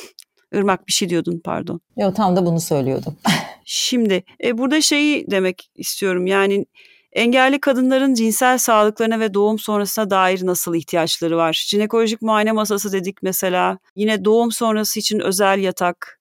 [0.53, 1.81] Irmak bir şey diyordun pardon.
[1.97, 3.17] Yok tam da bunu söylüyordum.
[3.65, 6.65] Şimdi e, burada şeyi demek istiyorum yani
[7.13, 11.65] engelli kadınların cinsel sağlıklarına ve doğum sonrasına dair nasıl ihtiyaçları var?
[11.67, 13.77] Jinekolojik muayene masası dedik mesela.
[13.95, 16.19] Yine doğum sonrası için özel yatak.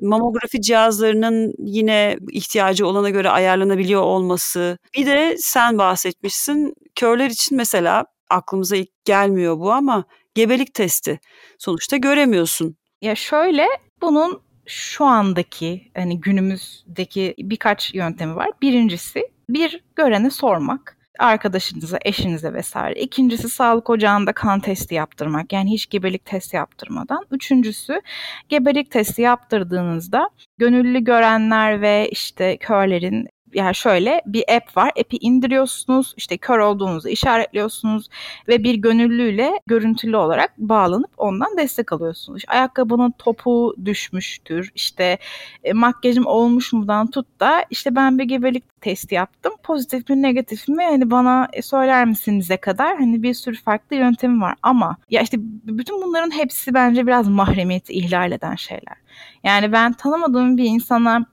[0.00, 4.78] Mamografi cihazlarının yine ihtiyacı olana göre ayarlanabiliyor olması.
[4.96, 6.74] Bir de sen bahsetmişsin.
[6.94, 11.20] Körler için mesela aklımıza ilk gelmiyor bu ama gebelik testi.
[11.58, 12.76] Sonuçta göremiyorsun.
[13.02, 13.66] Ya şöyle
[14.02, 18.50] bunun şu andaki hani günümüzdeki birkaç yöntemi var.
[18.62, 23.00] Birincisi bir görene sormak arkadaşınıza, eşinize vesaire.
[23.00, 25.52] İkincisi sağlık ocağında kan testi yaptırmak.
[25.52, 27.24] Yani hiç gebelik testi yaptırmadan.
[27.30, 28.00] Üçüncüsü
[28.48, 34.88] gebelik testi yaptırdığınızda gönüllü görenler ve işte körlerin yani şöyle bir app var.
[34.88, 36.14] App'i indiriyorsunuz.
[36.16, 38.08] işte kör olduğunuzu işaretliyorsunuz
[38.48, 42.38] ve bir gönüllüyle görüntülü olarak bağlanıp ondan destek alıyorsunuz.
[42.38, 44.72] İşte ayakkabının topu düşmüştür.
[44.74, 45.18] İşte
[45.64, 49.52] e, makyajım olmuş mudan tut da işte ben bir gebelik testi yaptım.
[49.62, 54.40] Pozitif mi negatif mi hani bana e, söyler misinize kadar hani bir sürü farklı yöntemi
[54.40, 58.96] var ama ya işte bütün bunların hepsi bence biraz mahremiyeti ihlal eden şeyler.
[59.44, 61.26] Yani ben tanımadığım bir insana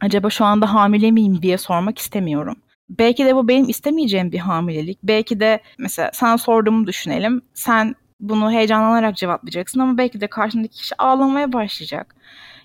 [0.00, 2.56] acaba şu anda hamile miyim diye sormak istemiyorum.
[2.90, 4.98] Belki de bu benim istemeyeceğim bir hamilelik.
[5.02, 7.42] Belki de mesela sana sorduğumu düşünelim.
[7.54, 12.14] Sen bunu heyecanlanarak cevaplayacaksın ama belki de karşındaki kişi ağlamaya başlayacak.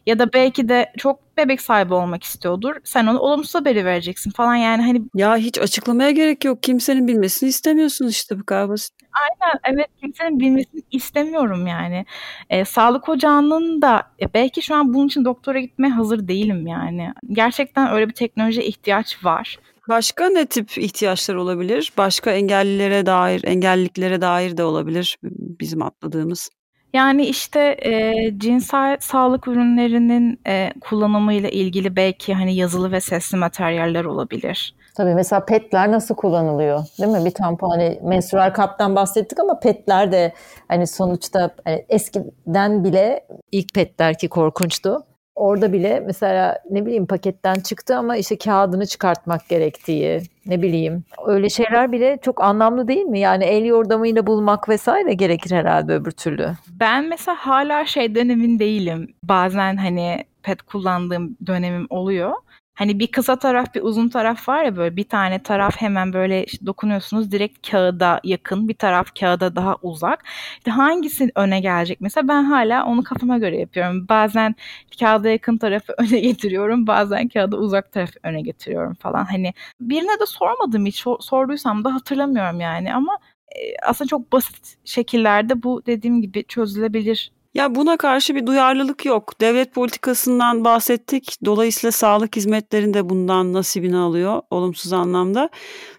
[0.05, 2.75] Ya da belki de çok bebek sahibi olmak istiyordur.
[2.83, 5.01] Sen onu olumsuz haberi vereceksin falan yani hani.
[5.15, 6.63] Ya hiç açıklamaya gerek yok.
[6.63, 9.00] Kimsenin bilmesini istemiyorsun işte bu kadar basit.
[9.13, 12.05] Aynen evet kimsenin bilmesini istemiyorum yani.
[12.49, 17.13] E, sağlık ocağının da e, belki şu an bunun için doktora gitmeye hazır değilim yani.
[17.31, 19.59] Gerçekten öyle bir teknolojiye ihtiyaç var.
[19.89, 21.91] Başka ne tip ihtiyaçlar olabilir?
[21.97, 25.17] Başka engellilere dair, engelliliklere dair de olabilir
[25.59, 26.49] bizim atladığımız.
[26.93, 34.05] Yani işte e, cinsel sağlık ürünlerinin e, kullanımıyla ilgili belki hani yazılı ve sesli materyaller
[34.05, 34.75] olabilir.
[34.95, 37.25] Tabii mesela petler nasıl kullanılıyor değil mi?
[37.25, 40.33] Bir tampon hani menstrual kaptan bahsettik ama petler de
[40.67, 45.03] hani sonuçta hani eskiden bile ilk petler ki korkunçtu.
[45.35, 51.49] Orada bile mesela ne bileyim paketten çıktı ama işte kağıdını çıkartmak gerektiği ne bileyim öyle
[51.49, 53.19] şeyler bile çok anlamlı değil mi?
[53.19, 56.51] Yani el yordamıyla bulmak vesaire gerekir herhalde öbür türlü.
[56.79, 59.13] Ben mesela hala şeyden emin değilim.
[59.23, 62.31] Bazen hani pet kullandığım dönemim oluyor.
[62.73, 66.45] Hani bir kısa taraf bir uzun taraf var ya böyle bir tane taraf hemen böyle
[66.65, 70.23] dokunuyorsunuz direkt kağıda yakın bir taraf kağıda daha uzak.
[70.57, 74.07] İşte hangisi öne gelecek mesela ben hala onu kafama göre yapıyorum.
[74.09, 74.55] Bazen
[74.99, 79.25] kağıda yakın tarafı öne getiriyorum bazen kağıda uzak tarafı öne getiriyorum falan.
[79.25, 83.17] Hani birine de sormadım hiç sorduysam da hatırlamıyorum yani ama
[83.83, 89.41] aslında çok basit şekillerde bu dediğim gibi çözülebilir ya buna karşı bir duyarlılık yok.
[89.41, 91.37] Devlet politikasından bahsettik.
[91.45, 95.49] Dolayısıyla sağlık hizmetlerinde bundan nasibini alıyor olumsuz anlamda.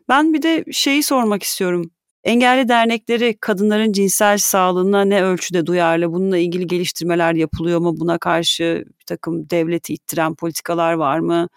[0.09, 1.91] Ben bir de şeyi sormak istiyorum.
[2.25, 6.13] Engelli dernekleri kadınların cinsel sağlığına ne ölçüde duyarlı?
[6.13, 8.01] Bununla ilgili geliştirmeler yapılıyor mu?
[8.01, 11.49] Buna karşı bir takım devleti ittiren politikalar var mı?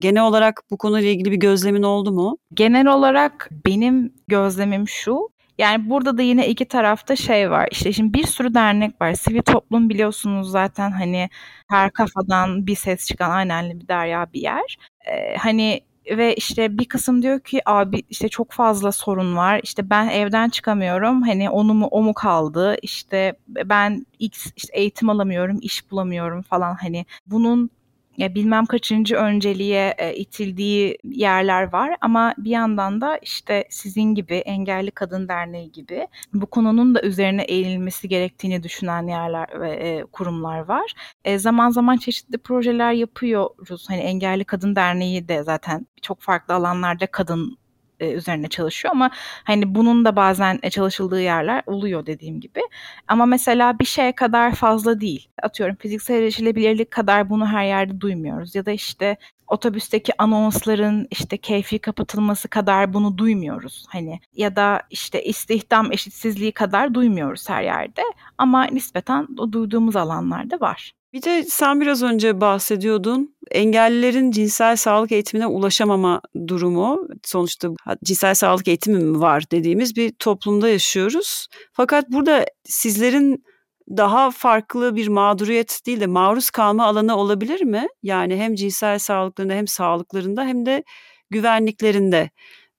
[0.00, 2.38] Genel olarak bu konuyla ilgili bir gözlemin oldu mu?
[2.54, 5.33] Genel olarak benim gözlemim şu.
[5.58, 7.68] Yani burada da yine iki tarafta şey var.
[7.70, 9.12] İşte şimdi bir sürü dernek var.
[9.14, 11.28] Sivil toplum biliyorsunuz zaten hani
[11.70, 14.76] her kafadan bir ses çıkan aynen bir derya bir yer.
[15.06, 15.80] Ee, hani
[16.10, 19.60] ve işte bir kısım diyor ki abi işte çok fazla sorun var.
[19.62, 21.22] İşte ben evden çıkamıyorum.
[21.22, 22.76] Hani onu mu o mu kaldı?
[22.82, 27.70] İşte ben X işte eğitim alamıyorum, iş bulamıyorum falan hani bunun
[28.16, 34.34] ya bilmem kaçıncı önceliğe e, itildiği yerler var ama bir yandan da işte sizin gibi
[34.34, 40.58] Engelli Kadın Derneği gibi bu konunun da üzerine eğilmesi gerektiğini düşünen yerler ve e, kurumlar
[40.58, 40.94] var.
[41.24, 43.86] E, zaman zaman çeşitli projeler yapıyoruz.
[43.88, 47.58] Hani Engelli Kadın Derneği de zaten çok farklı alanlarda kadın
[48.04, 49.10] e, üzerine çalışıyor ama
[49.44, 52.60] hani bunun da bazen e, çalışıldığı yerler oluyor dediğim gibi.
[53.08, 55.28] Ama mesela bir şeye kadar fazla değil.
[55.42, 59.16] Atıyorum fiziksel erişilebilirlik kadar bunu her yerde duymuyoruz ya da işte
[59.48, 63.86] otobüsteki anonsların işte keyfi kapatılması kadar bunu duymuyoruz.
[63.88, 68.02] Hani ya da işte istihdam eşitsizliği kadar duymuyoruz her yerde
[68.38, 70.92] ama nispeten o duyduğumuz alanlarda var.
[71.14, 73.34] Bir de sen biraz önce bahsediyordun.
[73.50, 77.08] Engellilerin cinsel sağlık eğitimine ulaşamama durumu.
[77.24, 77.68] Sonuçta
[78.04, 81.46] cinsel sağlık eğitimi mi var dediğimiz bir toplumda yaşıyoruz.
[81.72, 83.44] Fakat burada sizlerin
[83.90, 87.86] daha farklı bir mağduriyet değil de maruz kalma alanı olabilir mi?
[88.02, 90.84] Yani hem cinsel sağlıklarında hem sağlıklarında hem de
[91.30, 92.30] güvenliklerinde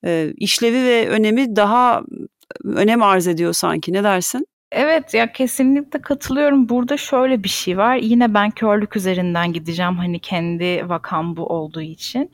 [0.05, 2.03] e, işlevi ve önemi daha
[2.63, 3.93] önem arz ediyor sanki.
[3.93, 4.47] Ne dersin?
[4.75, 6.69] Evet ya kesinlikle katılıyorum.
[6.69, 7.95] Burada şöyle bir şey var.
[7.95, 12.31] Yine ben körlük üzerinden gideceğim hani kendi vakam bu olduğu için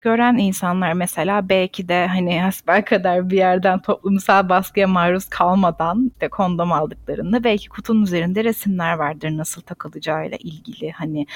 [0.00, 6.28] gören insanlar mesela belki de hani hasbel kadar bir yerden toplumsal baskıya maruz kalmadan de
[6.28, 10.90] kondom aldıklarında belki kutunun üzerinde resimler vardır nasıl takılacağıyla ilgili.
[10.90, 11.26] Hani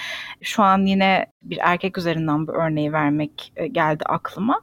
[0.43, 4.61] şu an yine bir erkek üzerinden bu örneği vermek e, geldi aklıma.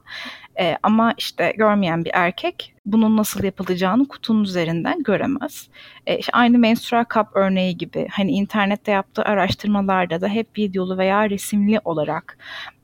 [0.60, 5.68] E, ama işte görmeyen bir erkek bunun nasıl yapılacağını kutunun üzerinden göremez.
[6.06, 11.30] E, işte aynı menstrual kap örneği gibi hani internette yaptığı araştırmalarda da hep videolu veya
[11.30, 12.38] resimli olarak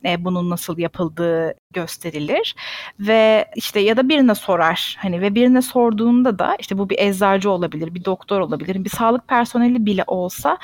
[0.05, 2.55] e, bunun nasıl yapıldığı gösterilir
[2.99, 7.49] ve işte ya da birine sorar hani ve birine sorduğunda da işte bu bir eczacı
[7.51, 10.57] olabilir, bir doktor olabilir, bir sağlık personeli bile olsa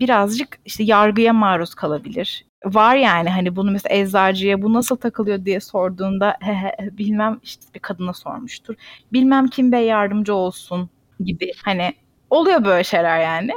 [0.00, 5.60] birazcık işte yargıya maruz kalabilir var yani hani bunu mesela eczacıya bu nasıl takılıyor diye
[5.60, 8.74] sorduğunda he bilmem işte bir kadına sormuştur.
[9.12, 10.90] Bilmem kim bey yardımcı olsun
[11.20, 11.94] gibi hani
[12.30, 13.52] oluyor böyle şeyler yani.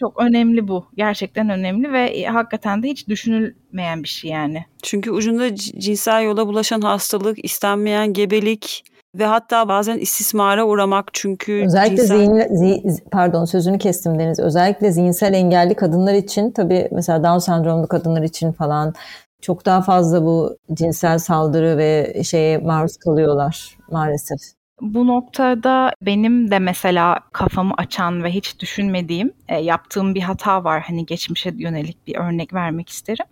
[0.00, 0.86] Çok önemli bu.
[0.96, 4.64] Gerçekten önemli ve e, hakikaten de hiç düşünülmeyen bir şey yani.
[4.82, 8.84] Çünkü ucunda cinsel yola bulaşan hastalık, istenmeyen gebelik,
[9.18, 12.16] ve hatta bazen istismara uğramak çünkü özellikle cinsel...
[12.16, 14.40] zihin, zi, pardon sözünü kestim Deniz.
[14.40, 18.94] Özellikle zihinsel engelli kadınlar için tabii mesela Down sendromlu kadınlar için falan
[19.40, 24.55] çok daha fazla bu cinsel saldırı ve şeye maruz kalıyorlar maalesef.
[24.80, 30.82] Bu noktada benim de mesela kafamı açan ve hiç düşünmediğim e, yaptığım bir hata var.
[30.86, 33.24] Hani geçmişe yönelik bir örnek vermek isterim.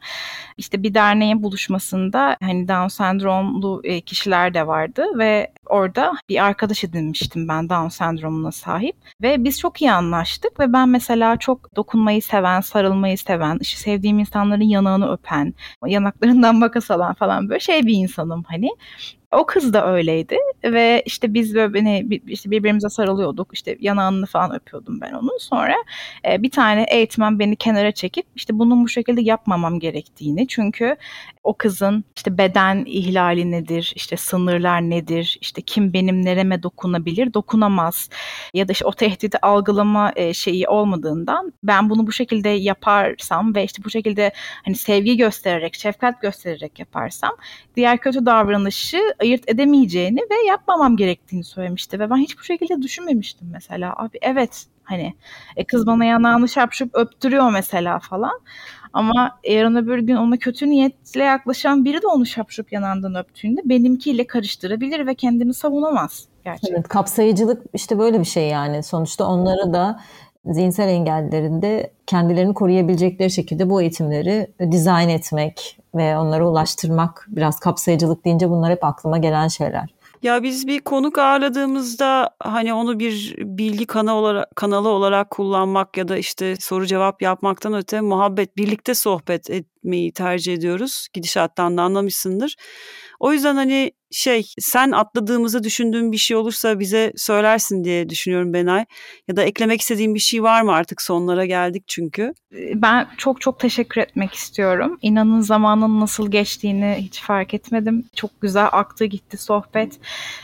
[0.57, 6.85] İşte bir derneğin buluşmasında hani Down sendromlu e, kişiler de vardı ve orada bir arkadaş
[6.85, 12.23] edinmiştim ben Down sendromuna sahip ve biz çok iyi anlaştık ve ben mesela çok dokunmayı
[12.23, 15.55] seven, sarılmayı seven, işte sevdiğim insanların yanağını öpen,
[15.87, 18.71] yanaklarından makas alan falan böyle şey bir insanım hani.
[19.35, 23.49] O kız da öyleydi ve işte biz böyle hani işte birbirimize sarılıyorduk.
[23.53, 25.39] İşte yanağını falan öpüyordum ben onun.
[25.39, 25.75] Sonra
[26.29, 30.97] e, bir tane eğitmen beni kenara çekip işte bunun bu şekilde yapmamam gerektiğini çünkü
[31.45, 38.11] o kızın işte beden ihlali nedir, işte sınırlar nedir, işte kim benim nereme dokunabilir, dokunamaz
[38.55, 43.65] ya da işte o tehdidi algılama e, şeyi olmadığından ben bunu bu şekilde yaparsam ve
[43.65, 44.33] işte bu şekilde
[44.65, 47.37] hani sevgi göstererek, şefkat göstererek yaparsam
[47.77, 53.49] diğer kötü davranışı ayırt edemeyeceğini ve yapmamam gerektiğini söylemişti ve ben hiç bu şekilde düşünmemiştim
[53.53, 53.95] mesela.
[53.97, 55.15] Abi evet hani
[55.57, 58.41] e, kız bana yanağını şapşup öptürüyor mesela falan.
[58.95, 64.27] Ama yarın öbür gün ona kötü niyetle yaklaşan biri de onu şapşup yanağından öptüğünde benimkiyle
[64.27, 66.75] karıştırabilir ve kendini savunamaz gerçekten.
[66.77, 68.83] Evet, kapsayıcılık işte böyle bir şey yani.
[68.83, 70.01] Sonuçta onlara da
[70.47, 78.51] zihinsel engellerinde kendilerini koruyabilecekleri şekilde bu eğitimleri dizayn etmek ve onlara ulaştırmak biraz kapsayıcılık deyince
[78.51, 79.94] bunlar hep aklıma gelen şeyler.
[80.25, 86.09] Ya biz bir konuk ağırladığımızda hani onu bir bilgi kanalı olarak, kanalı olarak kullanmak ya
[86.09, 91.09] da işte soru cevap yapmaktan öte muhabbet, birlikte sohbet etmeyi tercih ediyoruz.
[91.13, 92.57] Gidişattan da anlamışsındır.
[93.25, 98.85] O yüzden hani şey sen atladığımızı düşündüğün bir şey olursa bize söylersin diye düşünüyorum Benay.
[99.29, 102.35] Ya da eklemek istediğin bir şey var mı artık sonlara geldik çünkü.
[102.75, 104.99] Ben çok çok teşekkür etmek istiyorum.
[105.03, 108.05] İnanın zamanın nasıl geçtiğini hiç fark etmedim.
[108.17, 109.99] Çok güzel aktı gitti sohbet.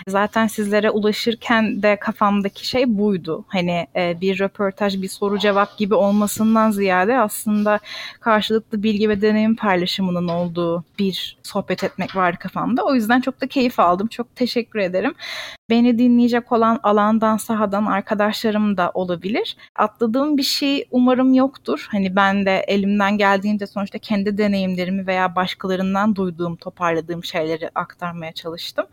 [0.09, 3.45] Zaten sizlere ulaşırken de kafamdaki şey buydu.
[3.49, 7.81] Hani e, bir röportaj, bir soru cevap gibi olmasından ziyade aslında
[8.21, 12.70] karşılıklı bilgi ve deneyim paylaşımının olduğu bir sohbet etmek vardı kafamda.
[12.77, 14.07] O yüzden çok da keyif aldım.
[14.07, 15.15] Çok teşekkür ederim.
[15.71, 19.57] Beni dinleyecek olan alandan sahadan arkadaşlarım da olabilir.
[19.77, 21.89] Atladığım bir şey umarım yoktur.
[21.91, 28.87] Hani ben de elimden geldiğince sonuçta kendi deneyimlerimi veya başkalarından duyduğum, toparladığım şeyleri aktarmaya çalıştım.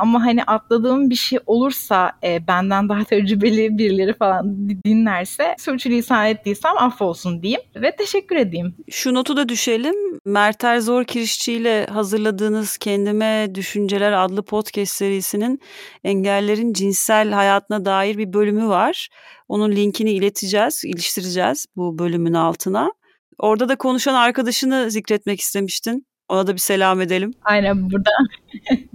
[0.00, 6.78] Ama hani atladığım bir şey olursa e, benden daha tecrübeli birileri falan dinlerse sürçülisan ettiysem
[6.78, 8.74] affolsun diyeyim ve teşekkür edeyim.
[8.90, 9.94] Şu notu da düşelim.
[10.24, 15.60] Merter Zor Kirişçi ile hazırladığınız Kendime Düşünceler adlı podcast serisinin
[16.04, 19.08] engellerin cinsel hayatına dair bir bölümü var.
[19.48, 22.92] Onun linkini ileteceğiz, iliştireceğiz bu bölümün altına.
[23.38, 26.06] Orada da konuşan arkadaşını zikretmek istemiştin.
[26.28, 27.34] Ona da bir selam edelim.
[27.42, 28.10] Aynen burada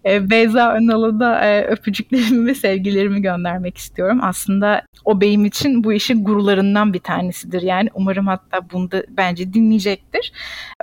[0.05, 4.19] Beyza Önal'a da e, öpücüklerimi ve sevgilerimi göndermek istiyorum.
[4.21, 7.61] Aslında o benim için bu işin gurularından bir tanesidir.
[7.61, 10.31] Yani umarım hatta bunu da bence dinleyecektir.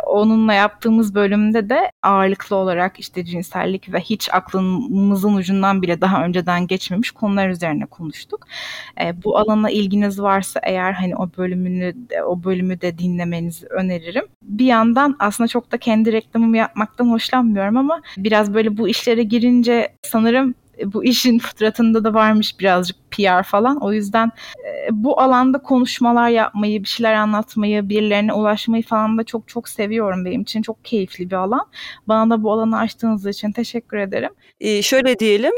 [0.06, 6.66] Onunla yaptığımız bölümde de ağırlıklı olarak işte cinsellik ve hiç aklımızın ucundan bile daha önceden
[6.66, 8.46] geçmemiş konular üzerine konuştuk.
[9.00, 11.94] E, bu alana ilginiz varsa eğer hani o bölümünü
[12.26, 14.24] o bölümü de dinlemenizi öneririm.
[14.42, 19.92] Bir yandan aslında çok da kendi reklamımı yapmaktan hoşlanmıyorum ama biraz böyle bu işlere girince
[20.02, 20.54] sanırım
[20.84, 23.82] bu işin fıtratında da varmış birazcık PR falan.
[23.82, 29.48] O yüzden e, bu alanda konuşmalar yapmayı, bir şeyler anlatmayı, birilerine ulaşmayı falan da çok
[29.48, 30.24] çok seviyorum.
[30.24, 31.66] Benim için çok keyifli bir alan.
[32.08, 34.30] Bana da bu alanı açtığınız için teşekkür ederim.
[34.60, 35.52] Ee, şöyle diyelim,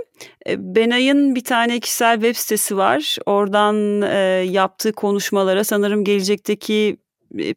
[0.48, 3.16] e, Benay'ın bir tane kişisel web sitesi var.
[3.26, 4.16] Oradan e,
[4.50, 7.03] yaptığı konuşmalara sanırım gelecekteki e,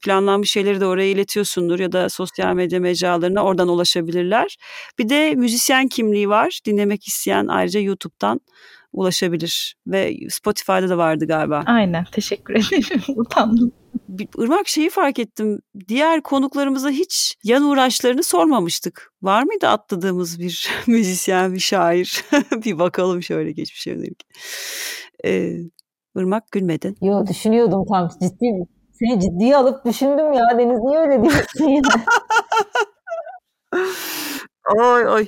[0.02, 4.58] planlanmış şeyleri de oraya iletiyorsundur ya da sosyal medya mecralarına oradan ulaşabilirler.
[5.00, 6.60] Bir de müzisyen kimliği var.
[6.66, 8.42] Dinlemek isteyen ayrıca YouTube'dan
[8.94, 11.64] ulaşabilir ve Spotify'da da vardı galiba.
[11.66, 13.02] Aynen teşekkür ederim.
[13.16, 13.72] Utandım.
[14.38, 15.60] Irmak şeyi fark ettim.
[15.88, 19.14] Diğer konuklarımıza hiç yan uğraşlarını sormamıştık.
[19.22, 22.24] Var mıydı atladığımız bir müzisyen, bir şair?
[22.66, 24.24] bir bakalım şöyle geçmişe yönelik.
[25.26, 25.58] Ee,
[26.16, 26.98] Irmak gülmedin.
[27.02, 28.46] Yo düşünüyordum tam ciddi
[29.00, 31.88] seni ciddiye alıp düşündüm ya Deniz niye öyle diyorsun yine?
[34.78, 35.28] oy oy.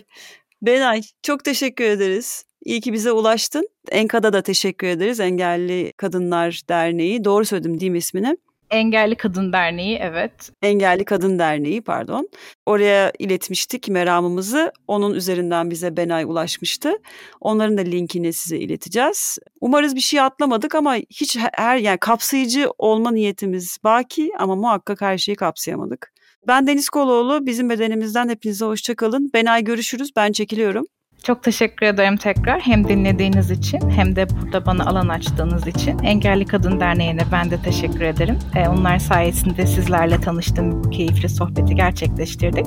[0.61, 2.45] Benay çok teşekkür ederiz.
[2.65, 3.67] İyi ki bize ulaştın.
[3.91, 5.20] Enka'da da teşekkür ederiz.
[5.20, 7.24] Engelli Kadınlar Derneği.
[7.24, 8.38] Doğru söyledim değil mi ismini?
[8.72, 10.51] Engelli Kadın Derneği evet.
[10.61, 12.30] Engelli Kadın Derneği pardon.
[12.65, 14.72] Oraya iletmiştik meramımızı.
[14.88, 16.93] Onun üzerinden bize Benay ulaşmıştı.
[17.41, 19.38] Onların da linkini size ileteceğiz.
[19.61, 25.17] Umarız bir şey atlamadık ama hiç her yani kapsayıcı olma niyetimiz baki ama muhakkak her
[25.17, 26.13] şeyi kapsayamadık.
[26.47, 27.45] Ben Deniz Koloğlu.
[27.45, 29.32] Bizim bedenimizden hepinize hoşçakalın.
[29.34, 30.11] Benay görüşürüz.
[30.15, 30.86] Ben çekiliyorum.
[31.24, 35.99] Çok teşekkür ederim tekrar hem dinlediğiniz için hem de burada bana alan açtığınız için.
[35.99, 38.39] Engelli Kadın Derneği'ne ben de teşekkür ederim.
[38.55, 42.65] Ee, onlar sayesinde sizlerle tanıştığım bu keyifli sohbeti gerçekleştirdik.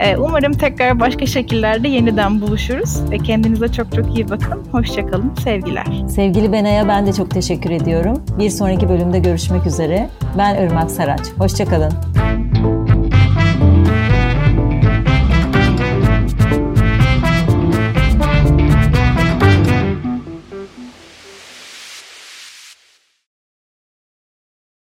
[0.00, 3.10] Ee, umarım tekrar başka şekillerde yeniden buluşuruz.
[3.10, 4.64] Ve kendinize çok çok iyi bakın.
[4.72, 5.34] Hoşçakalın.
[5.44, 5.86] Sevgiler.
[6.08, 8.24] Sevgili Benay'a ben de çok teşekkür ediyorum.
[8.38, 10.10] Bir sonraki bölümde görüşmek üzere.
[10.38, 11.22] Ben Irmak Saraç.
[11.38, 11.92] Hoşçakalın.